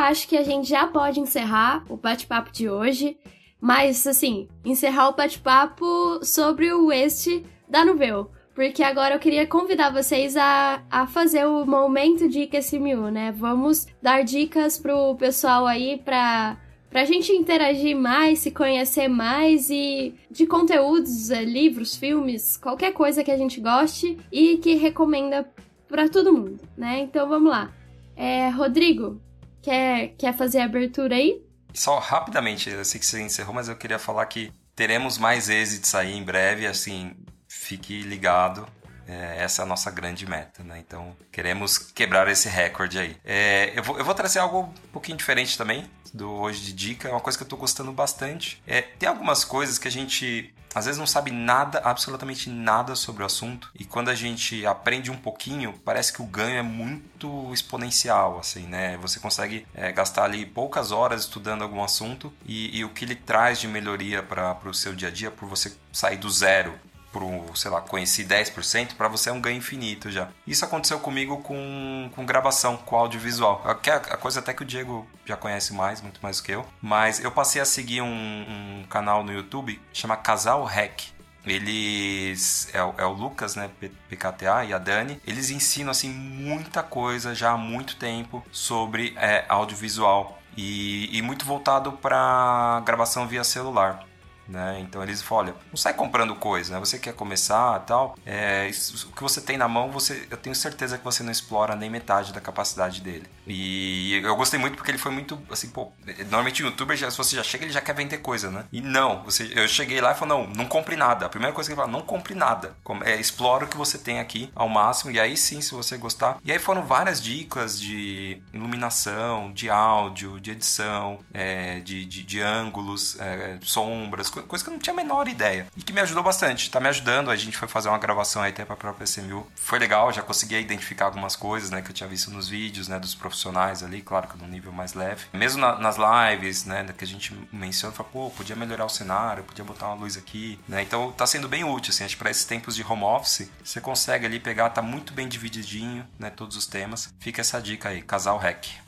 Acho 0.07 0.29
que 0.29 0.37
a 0.37 0.43
gente 0.43 0.69
já 0.69 0.87
pode 0.87 1.21
encerrar 1.21 1.85
o 1.89 1.97
bate-papo 1.97 2.53
de 2.53 2.69
hoje, 2.69 3.19
mas 3.61 4.07
assim, 4.07 4.49
encerrar 4.65 5.09
o 5.09 5.17
bate-papo 5.17 6.21
sobre 6.23 6.73
o 6.73 6.87
West 6.87 7.29
da 7.69 7.85
Nuveu. 7.85 8.31
Porque 8.55 8.83
agora 8.83 9.15
eu 9.15 9.19
queria 9.19 9.47
convidar 9.47 9.91
vocês 9.91 10.35
a, 10.37 10.83
a 10.91 11.07
fazer 11.07 11.45
o 11.45 11.67
momento 11.67 12.27
Dica 12.27 12.59
SMU, 12.59 13.11
né? 13.11 13.31
Vamos 13.31 13.87
dar 14.01 14.25
dicas 14.25 14.79
pro 14.79 15.15
pessoal 15.17 15.67
aí 15.67 16.01
pra, 16.03 16.57
pra 16.89 17.05
gente 17.05 17.33
interagir 17.33 17.95
mais, 17.95 18.39
se 18.39 18.51
conhecer 18.51 19.09
mais 19.09 19.69
e 19.69 20.15
de 20.31 20.47
conteúdos, 20.47 21.31
eh, 21.31 21.45
livros, 21.45 21.97
filmes, 21.97 22.57
qualquer 22.57 22.95
coisa 22.95 23.23
que 23.23 23.31
a 23.31 23.37
gente 23.37 23.61
goste 23.61 24.17
e 24.33 24.57
que 24.57 24.75
recomenda 24.75 25.47
para 25.87 26.09
todo 26.09 26.33
mundo, 26.33 26.59
né? 26.79 27.01
Então 27.01 27.29
vamos 27.29 27.51
lá. 27.51 27.71
É, 28.17 28.49
Rodrigo, 28.49 29.21
Quer, 29.67 30.15
quer 30.17 30.33
fazer 30.33 30.61
a 30.61 30.65
abertura 30.65 31.17
aí? 31.17 31.43
Só 31.75 31.99
rapidamente, 31.99 32.71
eu 32.71 32.85
sei 32.85 33.01
que 33.01 33.05
você 33.05 33.21
encerrou, 33.21 33.53
mas 33.53 33.69
eu 33.69 33.75
queria 33.75 33.99
falar 33.99 34.25
que 34.27 34.53
teremos 34.77 35.19
mais 35.19 35.49
êxitos 35.49 35.93
aí 35.93 36.17
em 36.17 36.23
breve, 36.23 36.69
assim, 36.69 37.17
fique 37.49 38.01
ligado. 38.03 38.65
É, 39.09 39.43
essa 39.43 39.63
é 39.63 39.65
a 39.65 39.67
nossa 39.67 39.91
grande 39.91 40.25
meta, 40.25 40.63
né? 40.63 40.79
Então, 40.79 41.17
queremos 41.33 41.79
quebrar 41.79 42.29
esse 42.29 42.49
recorde 42.49 42.97
aí. 42.97 43.17
É, 43.25 43.73
eu, 43.75 43.83
vou, 43.83 43.99
eu 43.99 44.05
vou 44.05 44.15
trazer 44.15 44.39
algo 44.39 44.61
um 44.61 44.93
pouquinho 44.93 45.19
diferente 45.19 45.59
também 45.59 45.91
do 46.15 46.31
hoje 46.31 46.61
de 46.61 46.73
dica. 46.73 47.09
É 47.09 47.11
uma 47.11 47.21
coisa 47.21 47.37
que 47.37 47.43
eu 47.43 47.49
tô 47.49 47.57
gostando 47.57 47.91
bastante. 47.91 48.63
É, 48.69 48.83
tem 48.83 49.09
algumas 49.09 49.45
coisas 49.45 49.81
que 49.81 49.89
a 49.89 49.91
gente 49.91 50.55
às 50.77 50.85
vezes 50.85 50.99
não 50.99 51.07
sabe 51.07 51.31
nada, 51.31 51.81
absolutamente 51.83 52.51
nada 52.51 52.95
sobre 52.95 53.23
o 53.23 53.27
assunto, 53.27 53.71
e 53.75 53.83
quando 53.83 54.11
a 54.11 54.15
gente 54.15 54.67
aprende 54.67 55.11
um 55.11 55.17
pouquinho, 55.17 55.73
parece 55.83 56.13
que 56.13 56.21
o 56.21 56.27
ganho 56.27 56.59
é 56.59 56.63
muito 56.63 57.51
exponencial, 57.51 58.39
assim, 58.39 58.67
né? 58.67 58.99
Você 58.99 59.19
consegue 59.19 59.67
é, 59.75 59.91
gastar 59.91 60.25
ali 60.25 60.45
poucas 60.45 60.93
horas 60.93 61.23
estudando 61.23 61.63
algum 61.63 61.83
assunto 61.83 62.31
e, 62.45 62.77
e 62.77 62.85
o 62.85 62.91
que 62.91 63.07
ele 63.07 63.15
traz 63.15 63.59
de 63.59 63.67
melhoria 63.67 64.23
para 64.23 64.59
o 64.67 64.75
seu 64.75 64.95
dia 64.95 65.09
a 65.09 65.11
dia, 65.11 65.31
por 65.31 65.49
você 65.49 65.75
sair 65.91 66.19
do 66.19 66.29
zero 66.29 66.79
pro, 67.17 67.57
sei 67.57 67.71
lá, 67.71 67.81
conheci 67.81 68.25
10%, 68.25 68.95
para 68.95 69.09
você 69.09 69.31
é 69.31 69.33
um 69.33 69.41
ganho 69.41 69.57
infinito 69.57 70.11
já. 70.11 70.29
Isso 70.47 70.65
aconteceu 70.67 71.01
comigo 71.01 71.39
com, 71.39 72.11
com 72.15 72.27
gravação, 72.27 72.77
com 72.77 72.95
audiovisual. 72.95 73.63
Que 73.83 73.91
é 73.91 73.95
a 73.95 74.17
coisa 74.19 74.41
até 74.41 74.53
que 74.53 74.63
o 74.63 74.67
Diego 74.67 75.07
já 75.25 75.35
conhece 75.35 75.73
mais, 75.73 76.03
muito 76.03 76.21
mais 76.23 76.37
do 76.37 76.43
que 76.43 76.53
eu. 76.53 76.67
Mas 76.83 77.19
eu 77.21 77.31
passei 77.31 77.63
a 77.63 77.65
seguir 77.65 78.03
um, 78.03 78.07
um 78.07 78.85
canal 78.91 79.25
no 79.25 79.33
YouTube 79.33 79.81
chama 79.95 80.15
Casal 80.17 80.63
Hack. 80.65 81.05
Eles. 81.47 82.69
É, 82.75 82.79
é, 82.79 83.07
o 83.07 83.13
Lucas, 83.13 83.55
né? 83.55 83.71
PKTA 84.11 84.65
e 84.67 84.75
a 84.75 84.79
Dani. 84.79 85.21
Eles 85.27 85.49
ensinam, 85.51 85.93
assim, 85.93 86.11
muita 86.11 86.83
coisa 86.83 87.35
já 87.35 87.53
há 87.53 87.57
muito 87.57 87.97
tempo 87.97 88.45
sobre 88.51 89.15
é, 89.17 89.45
audiovisual. 89.49 90.43
E, 90.57 91.17
e 91.17 91.23
muito 91.23 91.45
voltado 91.45 91.93
para 91.93 92.83
gravação 92.85 93.29
via 93.29 93.45
celular. 93.45 94.05
Né? 94.49 94.79
Então 94.81 95.03
eles 95.03 95.23
falam, 95.23 95.47
olha, 95.47 95.55
não 95.71 95.77
sai 95.77 95.95
comprando 95.95 96.35
coisa, 96.35 96.75
né? 96.75 96.81
Você 96.81 96.99
quer 96.99 97.13
começar 97.13 97.81
tal, 97.81 98.17
é, 98.25 98.71
o 99.09 99.13
que 99.13 99.23
você 99.23 99.41
tem 99.41 99.57
na 99.57 99.67
mão, 99.67 99.91
você, 99.91 100.27
eu 100.31 100.37
tenho 100.37 100.55
certeza 100.55 100.99
que 100.99 101.05
você 101.05 101.23
não 101.23 101.33
explora 101.33 101.75
nem 101.75 101.91
metade 101.91 102.33
da 102.33 102.41
capacidade 102.41 103.01
dele. 103.01 103.27
E 103.47 104.21
eu 104.23 104.37
gostei 104.37 104.59
muito 104.59 104.77
porque 104.77 104.91
ele 104.91 104.99
foi 104.99 105.13
muito, 105.13 105.41
assim, 105.51 105.69
pô, 105.69 105.93
normalmente 106.31 106.63
o 106.63 106.67
youtuber, 106.67 106.97
já, 106.97 107.11
se 107.11 107.17
você 107.17 107.37
já 107.37 107.43
chega, 107.43 107.65
ele 107.65 107.73
já 107.73 107.81
quer 107.81 107.95
vender 107.95 108.19
coisa, 108.19 108.51
né? 108.51 108.65
E 108.73 108.81
não, 108.81 109.23
você, 109.25 109.51
eu 109.55 109.67
cheguei 109.69 110.01
lá 110.01 110.13
e 110.13 110.15
falei, 110.15 110.37
não, 110.37 110.47
não 110.47 110.67
compre 110.67 110.97
nada. 110.97 111.27
A 111.27 111.29
primeira 111.29 111.55
coisa 111.55 111.69
que 111.69 111.73
ele 111.73 111.81
fala, 111.81 111.91
não 111.91 112.03
compre 112.03 112.35
nada. 112.35 112.77
É, 113.05 113.19
explora 113.21 113.65
o 113.65 113.69
que 113.69 113.77
você 113.77 113.99
tem 113.99 114.21
aqui 114.21 114.51
ao 114.55 114.69
máximo, 114.69 115.11
e 115.11 115.21
aí 115.21 115.37
sim, 115.37 115.61
se 115.61 115.73
você 115.73 115.97
gostar. 115.97 116.39
E 116.45 116.53
aí 116.53 116.59
foram 116.59 116.83
várias 116.83 117.23
dicas 117.23 117.81
de 117.81 118.41
iluminação, 118.53 119.53
de 119.53 119.71
áudio, 119.71 120.41
de 120.41 120.51
edição, 120.51 121.19
é, 121.33 121.81
de, 121.81 122.05
de, 122.05 122.23
de, 122.23 122.41
ângulos, 122.41 123.19
é, 123.21 123.59
sombras, 123.63 124.33
coisa 124.43 124.65
que 124.65 124.71
eu 124.71 124.73
não 124.73 124.81
tinha 124.81 124.93
a 124.93 124.97
menor 124.97 125.29
ideia. 125.29 125.67
E 125.77 125.83
que 125.83 125.93
me 125.93 126.01
ajudou 126.01 126.23
bastante. 126.23 126.71
Tá 126.71 126.81
me 126.81 126.89
ajudando. 126.89 127.31
A 127.31 127.37
gente 127.37 127.57
foi 127.57 127.69
fazer 127.69 127.89
uma 127.89 127.99
gravação 127.99 128.43
aí 128.43 128.51
até 128.51 128.65
pra 128.65 128.77
própria 128.77 129.05
SMU. 129.05 129.47
Foi 129.55 129.79
legal, 129.79 130.13
já 130.13 130.23
consegui 130.23 130.57
identificar 130.57 131.07
algumas 131.07 131.37
coisas, 131.37 131.71
né, 131.71 131.83
que 131.83 131.91
eu 131.91 131.95
tinha 131.95 132.09
visto 132.09 132.31
nos 132.31 132.49
vídeos, 132.49 132.89
né, 132.89 132.99
dos 132.99 133.15
profissionais 133.15 133.83
ali, 133.83 134.03
claro 134.03 134.29
que 134.29 134.39
num 134.39 134.49
nível 134.49 134.73
mais 134.73 134.95
leve. 134.95 135.27
Mesmo 135.33 135.61
na, 135.61 135.79
nas 135.79 135.97
lives, 135.97 136.65
né, 136.65 136.87
que 136.97 137.05
a 137.05 137.07
gente 137.07 137.35
menciona, 137.53 137.95
fala, 137.95 138.09
pô, 138.09 138.31
podia 138.31 138.57
melhorar 138.57 138.85
o 138.85 138.89
cenário, 138.89 139.45
podia 139.45 139.65
botar 139.65 139.87
uma 139.87 139.95
luz 139.95 140.17
aqui, 140.17 140.59
né? 140.69 140.83
Então 140.83 141.13
tá 141.13 141.27
sendo 141.27 141.49
bem 141.49 141.65
útil, 141.65 141.91
assim, 141.91 142.05
acho 142.05 142.15
que 142.17 142.23
pra 142.23 142.31
esses 142.31 142.45
tempos 142.45 142.75
de 142.75 142.85
home 142.85 143.05
office, 143.05 143.51
você 143.63 143.81
consegue 143.81 144.27
ali 144.27 144.41
pegar, 144.41 144.71
tá 144.71 144.83
muito 144.83 145.13
bem 145.13 145.29
divididinho, 145.29 146.07
né, 146.19 146.31
todos 146.31 146.57
os 146.57 146.67
temas. 146.67 147.13
Fica 147.19 147.41
essa 147.41 147.61
dica 147.61 147.89
aí, 147.89 148.03
casal 148.03 148.39
hack. 148.39 148.86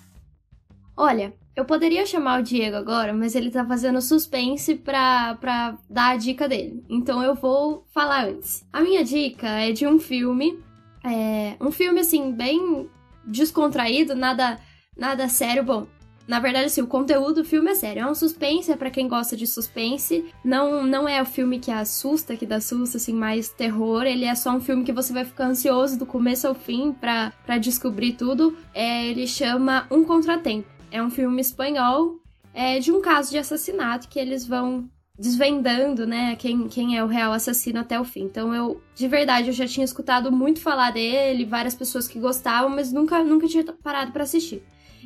Olha, 1.00 1.32
eu 1.54 1.64
poderia 1.64 2.04
chamar 2.04 2.40
o 2.40 2.42
Diego 2.42 2.74
agora, 2.74 3.12
mas 3.12 3.36
ele 3.36 3.52
tá 3.52 3.64
fazendo 3.64 4.02
suspense 4.02 4.74
pra, 4.74 5.36
pra 5.36 5.78
dar 5.88 6.08
a 6.08 6.16
dica 6.16 6.48
dele. 6.48 6.84
Então 6.90 7.22
eu 7.22 7.36
vou 7.36 7.86
falar 7.94 8.24
antes. 8.24 8.66
A 8.72 8.80
minha 8.80 9.04
dica 9.04 9.46
é 9.46 9.70
de 9.70 9.86
um 9.86 10.00
filme. 10.00 10.58
É, 11.04 11.54
um 11.60 11.70
filme, 11.70 12.00
assim, 12.00 12.32
bem 12.32 12.90
descontraído, 13.24 14.16
nada, 14.16 14.58
nada 14.96 15.28
sério. 15.28 15.62
Bom, 15.62 15.86
na 16.26 16.40
verdade, 16.40 16.66
assim, 16.66 16.82
o 16.82 16.86
conteúdo 16.88 17.42
do 17.42 17.44
filme 17.44 17.70
é 17.70 17.76
sério. 17.76 18.02
É 18.02 18.10
um 18.10 18.14
suspense, 18.16 18.72
é 18.72 18.76
pra 18.76 18.90
quem 18.90 19.06
gosta 19.06 19.36
de 19.36 19.46
suspense. 19.46 20.24
Não, 20.44 20.82
não 20.82 21.08
é 21.08 21.22
o 21.22 21.26
filme 21.26 21.60
que 21.60 21.70
assusta, 21.70 22.36
que 22.36 22.44
dá 22.44 22.60
susto, 22.60 22.96
assim, 22.96 23.14
mais 23.14 23.50
terror. 23.50 24.02
Ele 24.02 24.24
é 24.24 24.34
só 24.34 24.50
um 24.50 24.60
filme 24.60 24.82
que 24.82 24.92
você 24.92 25.12
vai 25.12 25.24
ficar 25.24 25.46
ansioso 25.46 25.96
do 25.96 26.04
começo 26.04 26.48
ao 26.48 26.56
fim 26.56 26.90
pra, 26.92 27.32
pra 27.46 27.56
descobrir 27.56 28.14
tudo. 28.14 28.58
É, 28.74 29.06
ele 29.06 29.28
chama 29.28 29.86
Um 29.92 30.02
Contratempo. 30.02 30.77
É 30.90 31.02
um 31.02 31.10
filme 31.10 31.40
espanhol 31.40 32.20
é, 32.54 32.78
de 32.78 32.90
um 32.90 33.00
caso 33.00 33.30
de 33.30 33.38
assassinato 33.38 34.08
que 34.08 34.18
eles 34.18 34.46
vão 34.46 34.88
desvendando, 35.18 36.06
né, 36.06 36.36
quem, 36.36 36.68
quem 36.68 36.96
é 36.96 37.02
o 37.02 37.08
real 37.08 37.32
assassino 37.32 37.80
até 37.80 37.98
o 37.98 38.04
fim. 38.04 38.22
Então 38.22 38.54
eu, 38.54 38.80
de 38.94 39.08
verdade, 39.08 39.48
eu 39.48 39.52
já 39.52 39.66
tinha 39.66 39.84
escutado 39.84 40.30
muito 40.30 40.60
falar 40.60 40.92
dele, 40.92 41.44
várias 41.44 41.74
pessoas 41.74 42.06
que 42.06 42.20
gostavam, 42.20 42.70
mas 42.70 42.92
nunca, 42.92 43.22
nunca 43.24 43.48
tinha 43.48 43.64
parado 43.64 44.12
para 44.12 44.22
assistir. 44.22 44.62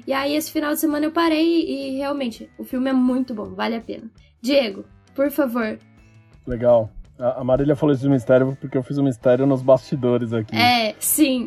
E 0.06 0.12
aí 0.12 0.34
esse 0.34 0.50
final 0.50 0.74
de 0.74 0.80
semana 0.80 1.06
eu 1.06 1.12
parei 1.12 1.64
e 1.64 1.96
realmente 1.96 2.50
o 2.58 2.64
filme 2.64 2.90
é 2.90 2.92
muito 2.92 3.34
bom, 3.34 3.54
vale 3.54 3.76
a 3.76 3.80
pena. 3.80 4.10
Diego, 4.40 4.84
por 5.14 5.30
favor. 5.30 5.78
Legal. 6.46 6.90
A 7.18 7.44
Marília 7.44 7.76
falou 7.76 7.94
isso 7.94 8.02
de 8.02 8.08
mistério 8.08 8.56
porque 8.60 8.76
eu 8.76 8.82
fiz 8.82 8.98
um 8.98 9.04
mistério 9.04 9.46
nos 9.46 9.62
bastidores 9.62 10.32
aqui. 10.32 10.56
É, 10.56 10.94
sim. 10.98 11.46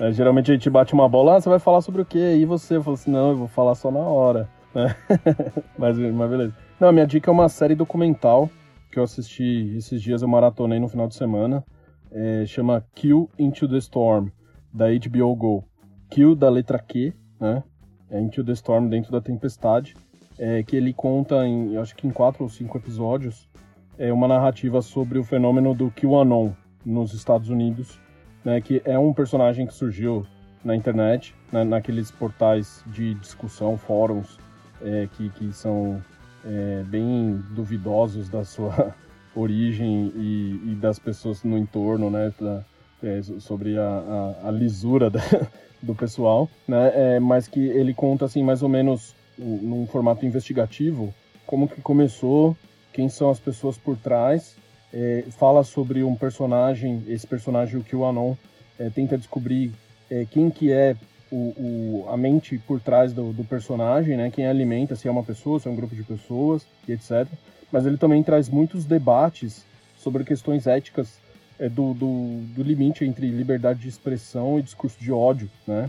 É, 0.00 0.12
geralmente 0.12 0.50
a 0.50 0.54
gente 0.54 0.70
bate 0.70 0.94
uma 0.94 1.08
bola, 1.08 1.36
ah, 1.36 1.40
você 1.40 1.48
vai 1.48 1.58
falar 1.58 1.82
sobre 1.82 2.00
o 2.02 2.06
quê? 2.06 2.36
E 2.36 2.44
você? 2.44 2.76
Eu 2.76 2.82
falo 2.82 2.94
assim, 2.94 3.10
não, 3.10 3.30
eu 3.30 3.36
vou 3.36 3.48
falar 3.48 3.74
só 3.74 3.90
na 3.90 4.00
hora. 4.00 4.48
Né? 4.74 4.94
mas, 5.76 5.98
mas 5.98 6.30
beleza. 6.30 6.56
Não, 6.78 6.88
a 6.88 6.92
minha 6.92 7.06
dica 7.06 7.30
é 7.30 7.32
uma 7.32 7.48
série 7.48 7.74
documental 7.74 8.48
que 8.90 8.98
eu 8.98 9.04
assisti 9.04 9.74
esses 9.76 10.02
dias, 10.02 10.22
eu 10.22 10.28
maratonei 10.28 10.80
no 10.80 10.88
final 10.88 11.06
de 11.06 11.14
semana. 11.14 11.64
É, 12.10 12.44
chama 12.46 12.84
Kill 12.94 13.30
Into 13.38 13.68
the 13.68 13.78
Storm, 13.78 14.30
da 14.72 14.86
HBO 14.86 15.34
Go. 15.36 15.64
Kill 16.10 16.34
da 16.34 16.48
letra 16.48 16.78
Q, 16.78 17.12
né? 17.38 17.62
É 18.10 18.20
Into 18.20 18.44
the 18.44 18.52
Storm, 18.52 18.88
dentro 18.88 19.12
da 19.12 19.20
tempestade. 19.20 19.94
É, 20.38 20.62
que 20.62 20.74
ele 20.74 20.92
conta, 20.92 21.46
em, 21.46 21.76
acho 21.76 21.94
que 21.94 22.06
em 22.06 22.10
quatro 22.10 22.42
ou 22.42 22.48
cinco 22.48 22.78
episódios, 22.78 23.48
é 24.00 24.10
uma 24.10 24.26
narrativa 24.26 24.80
sobre 24.80 25.18
o 25.18 25.24
fenômeno 25.24 25.74
do 25.74 25.90
QAnon 25.90 26.52
nos 26.84 27.12
Estados 27.12 27.50
Unidos, 27.50 28.00
né, 28.42 28.58
que 28.58 28.80
é 28.86 28.98
um 28.98 29.12
personagem 29.12 29.66
que 29.66 29.74
surgiu 29.74 30.26
na 30.64 30.74
internet, 30.74 31.34
né, 31.52 31.64
naqueles 31.64 32.10
portais 32.10 32.82
de 32.86 33.12
discussão, 33.16 33.76
fóruns, 33.76 34.38
é, 34.80 35.06
que, 35.12 35.28
que 35.28 35.52
são 35.52 36.02
é, 36.46 36.82
bem 36.86 37.44
duvidosos 37.50 38.30
da 38.30 38.42
sua 38.42 38.94
origem 39.36 40.10
e, 40.16 40.72
e, 40.72 40.74
das 40.80 40.98
pessoas 40.98 41.44
no 41.44 41.58
entorno, 41.58 42.10
né, 42.10 42.32
da, 42.40 42.64
é, 43.02 43.20
sobre 43.38 43.78
a, 43.78 43.82
a, 44.42 44.48
a 44.48 44.50
lisura 44.50 45.10
da, 45.10 45.20
do 45.82 45.94
pessoal, 45.94 46.48
né, 46.66 46.90
é, 46.94 47.20
mas 47.20 47.46
que 47.46 47.60
ele 47.60 47.92
conta 47.92 48.24
assim 48.24 48.42
mais 48.42 48.62
ou 48.62 48.68
menos 48.68 49.14
num 49.38 49.86
formato 49.86 50.24
investigativo 50.24 51.14
como 51.46 51.66
que 51.66 51.80
começou 51.80 52.56
quem 52.92 53.08
são 53.08 53.30
as 53.30 53.40
pessoas 53.40 53.76
por 53.76 53.96
trás. 53.96 54.56
É, 54.92 55.24
fala 55.38 55.62
sobre 55.62 56.02
um 56.02 56.16
personagem, 56.16 57.04
esse 57.06 57.26
personagem 57.26 57.78
o 57.78 57.84
QAnon 57.84 58.34
é, 58.78 58.90
tenta 58.90 59.16
descobrir 59.16 59.72
é, 60.10 60.26
quem 60.28 60.50
que 60.50 60.72
é 60.72 60.96
o, 61.30 61.36
o, 61.36 62.06
a 62.08 62.16
mente 62.16 62.58
por 62.58 62.80
trás 62.80 63.12
do, 63.12 63.32
do, 63.32 63.44
personagem, 63.44 64.16
né? 64.16 64.30
Quem 64.30 64.46
alimenta, 64.46 64.96
se 64.96 65.06
é 65.06 65.10
uma 65.10 65.22
pessoa, 65.22 65.60
se 65.60 65.68
é 65.68 65.70
um 65.70 65.76
grupo 65.76 65.94
de 65.94 66.02
pessoas 66.02 66.66
e 66.88 66.92
etc. 66.92 67.28
Mas 67.70 67.86
ele 67.86 67.96
também 67.96 68.22
traz 68.22 68.48
muitos 68.48 68.84
debates 68.84 69.64
sobre 69.96 70.24
questões 70.24 70.66
éticas 70.66 71.18
é, 71.58 71.68
do, 71.68 71.94
do, 71.94 72.40
do, 72.56 72.62
limite 72.62 73.04
entre 73.04 73.30
liberdade 73.30 73.80
de 73.80 73.88
expressão 73.88 74.58
e 74.58 74.62
discurso 74.62 74.98
de 74.98 75.12
ódio, 75.12 75.48
né? 75.66 75.88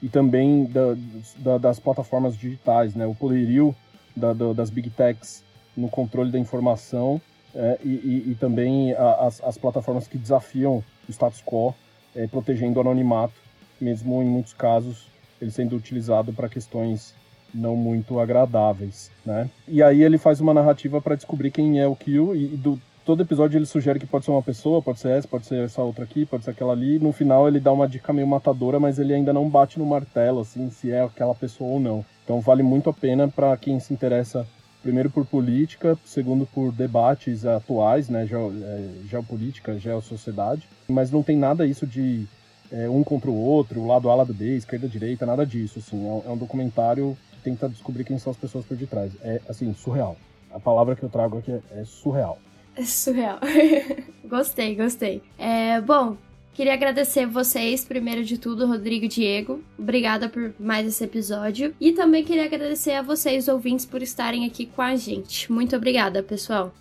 E 0.00 0.08
também 0.08 0.66
da, 0.66 0.96
da, 1.38 1.58
das 1.58 1.80
plataformas 1.80 2.36
digitais, 2.36 2.94
né? 2.94 3.06
O 3.06 3.14
poderio 3.14 3.74
da, 4.14 4.32
das 4.32 4.70
big 4.70 4.90
techs 4.90 5.42
no 5.76 5.88
controle 5.88 6.30
da 6.30 6.38
informação 6.38 7.20
é, 7.54 7.78
e, 7.82 7.88
e, 7.88 8.30
e, 8.30 8.34
também 8.34 8.92
a, 8.92 9.26
as, 9.26 9.42
as, 9.42 9.56
plataformas 9.56 10.06
que 10.06 10.18
desafiam 10.18 10.84
o 11.08 11.12
status 11.12 11.42
quo, 11.42 11.74
é, 12.14 12.26
protegendo 12.26 12.78
o 12.78 12.80
anonimato, 12.80 13.34
mesmo 13.80 14.22
em 14.22 14.26
muitos 14.26 14.52
casos 14.52 15.08
ele 15.40 15.50
sendo 15.50 15.76
utilizado 15.76 16.32
para 16.32 16.48
questões 16.48 17.14
não 17.54 17.76
muito 17.76 18.18
agradáveis, 18.20 19.10
né? 19.24 19.48
E 19.66 19.82
aí 19.82 20.02
ele 20.02 20.18
faz 20.18 20.40
uma 20.40 20.52
narrativa 20.52 21.00
para 21.00 21.14
descobrir 21.14 21.50
quem 21.50 21.80
é 21.80 21.86
o 21.86 21.96
Kill 21.96 22.34
e, 22.34 22.54
e 22.54 22.56
do 22.56 22.80
todo 23.04 23.22
episódio 23.22 23.56
ele 23.56 23.66
sugere 23.66 24.00
que 24.00 24.06
pode 24.06 24.24
ser 24.24 24.32
uma 24.32 24.42
pessoa, 24.42 24.82
pode 24.82 24.98
ser 24.98 25.10
essa, 25.10 25.28
pode 25.28 25.46
ser 25.46 25.64
essa 25.64 25.80
outra 25.80 26.04
aqui, 26.04 26.26
pode 26.26 26.44
ser 26.44 26.50
aquela 26.50 26.72
ali. 26.72 26.98
No 26.98 27.12
final 27.12 27.46
ele 27.46 27.60
dá 27.60 27.72
uma 27.72 27.88
dica 27.88 28.12
meio 28.12 28.26
matadora, 28.26 28.80
mas 28.80 28.98
ele 28.98 29.14
ainda 29.14 29.32
não 29.32 29.48
bate 29.48 29.78
no 29.78 29.86
martelo 29.86 30.40
assim 30.40 30.68
se 30.70 30.90
é 30.90 31.02
aquela 31.02 31.34
pessoa 31.34 31.70
ou 31.70 31.80
não. 31.80 32.04
Então 32.24 32.40
vale 32.40 32.62
muito 32.62 32.90
a 32.90 32.92
pena 32.92 33.28
para 33.28 33.56
quem 33.56 33.78
se 33.78 33.94
interessa 33.94 34.46
primeiro 34.86 35.10
por 35.10 35.26
política, 35.26 35.98
segundo 36.04 36.46
por 36.46 36.70
debates 36.70 37.44
atuais, 37.44 38.08
né, 38.08 38.24
é, 38.24 39.08
geopolítica, 39.08 39.76
geossociedade, 39.76 40.62
mas 40.86 41.10
não 41.10 41.24
tem 41.24 41.36
nada 41.36 41.66
isso 41.66 41.84
de 41.84 42.24
é, 42.70 42.88
um 42.88 43.02
contra 43.02 43.28
o 43.28 43.34
outro, 43.34 43.84
lado 43.84 44.08
A, 44.08 44.14
lado 44.14 44.32
B, 44.32 44.56
esquerda, 44.56 44.86
direita, 44.86 45.26
nada 45.26 45.44
disso, 45.44 45.80
assim, 45.80 46.06
é 46.06 46.28
um 46.28 46.34
é 46.34 46.36
documentário 46.36 47.18
que 47.32 47.40
tenta 47.42 47.68
descobrir 47.68 48.04
quem 48.04 48.16
são 48.16 48.30
as 48.30 48.36
pessoas 48.36 48.64
por 48.64 48.76
detrás, 48.76 49.10
é, 49.22 49.40
assim, 49.48 49.74
surreal. 49.74 50.16
A 50.52 50.60
palavra 50.60 50.94
que 50.94 51.02
eu 51.02 51.08
trago 51.08 51.38
aqui 51.38 51.50
é, 51.50 51.60
é 51.80 51.84
surreal. 51.84 52.38
É 52.76 52.84
surreal. 52.84 53.40
gostei, 54.24 54.76
gostei. 54.76 55.20
É, 55.36 55.80
bom, 55.80 56.16
Queria 56.56 56.72
agradecer 56.72 57.26
vocês, 57.26 57.84
primeiro 57.84 58.24
de 58.24 58.38
tudo, 58.38 58.66
Rodrigo 58.66 59.04
e 59.04 59.08
Diego. 59.08 59.62
Obrigada 59.78 60.26
por 60.26 60.54
mais 60.58 60.86
esse 60.86 61.04
episódio. 61.04 61.74
E 61.78 61.92
também 61.92 62.24
queria 62.24 62.46
agradecer 62.46 62.92
a 62.92 63.02
vocês, 63.02 63.46
ouvintes, 63.46 63.84
por 63.84 64.00
estarem 64.00 64.46
aqui 64.46 64.64
com 64.64 64.80
a 64.80 64.96
gente. 64.96 65.52
Muito 65.52 65.76
obrigada, 65.76 66.22
pessoal. 66.22 66.72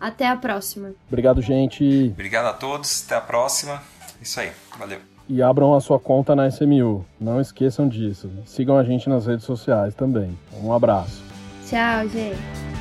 Até 0.00 0.26
a 0.26 0.34
próxima. 0.34 0.94
Obrigado, 1.08 1.42
gente. 1.42 2.10
Obrigado 2.10 2.46
a 2.46 2.54
todos. 2.54 3.04
Até 3.04 3.16
a 3.16 3.20
próxima. 3.20 3.82
Isso 4.18 4.40
aí. 4.40 4.50
Valeu. 4.78 5.00
E 5.28 5.42
abram 5.42 5.74
a 5.74 5.80
sua 5.82 6.00
conta 6.00 6.34
na 6.34 6.48
SMU. 6.48 7.04
Não 7.20 7.38
esqueçam 7.38 7.86
disso. 7.86 8.30
Sigam 8.46 8.78
a 8.78 8.82
gente 8.82 9.10
nas 9.10 9.26
redes 9.26 9.44
sociais 9.44 9.94
também. 9.94 10.38
Um 10.62 10.72
abraço. 10.72 11.22
Tchau, 11.68 12.08
gente. 12.08 12.77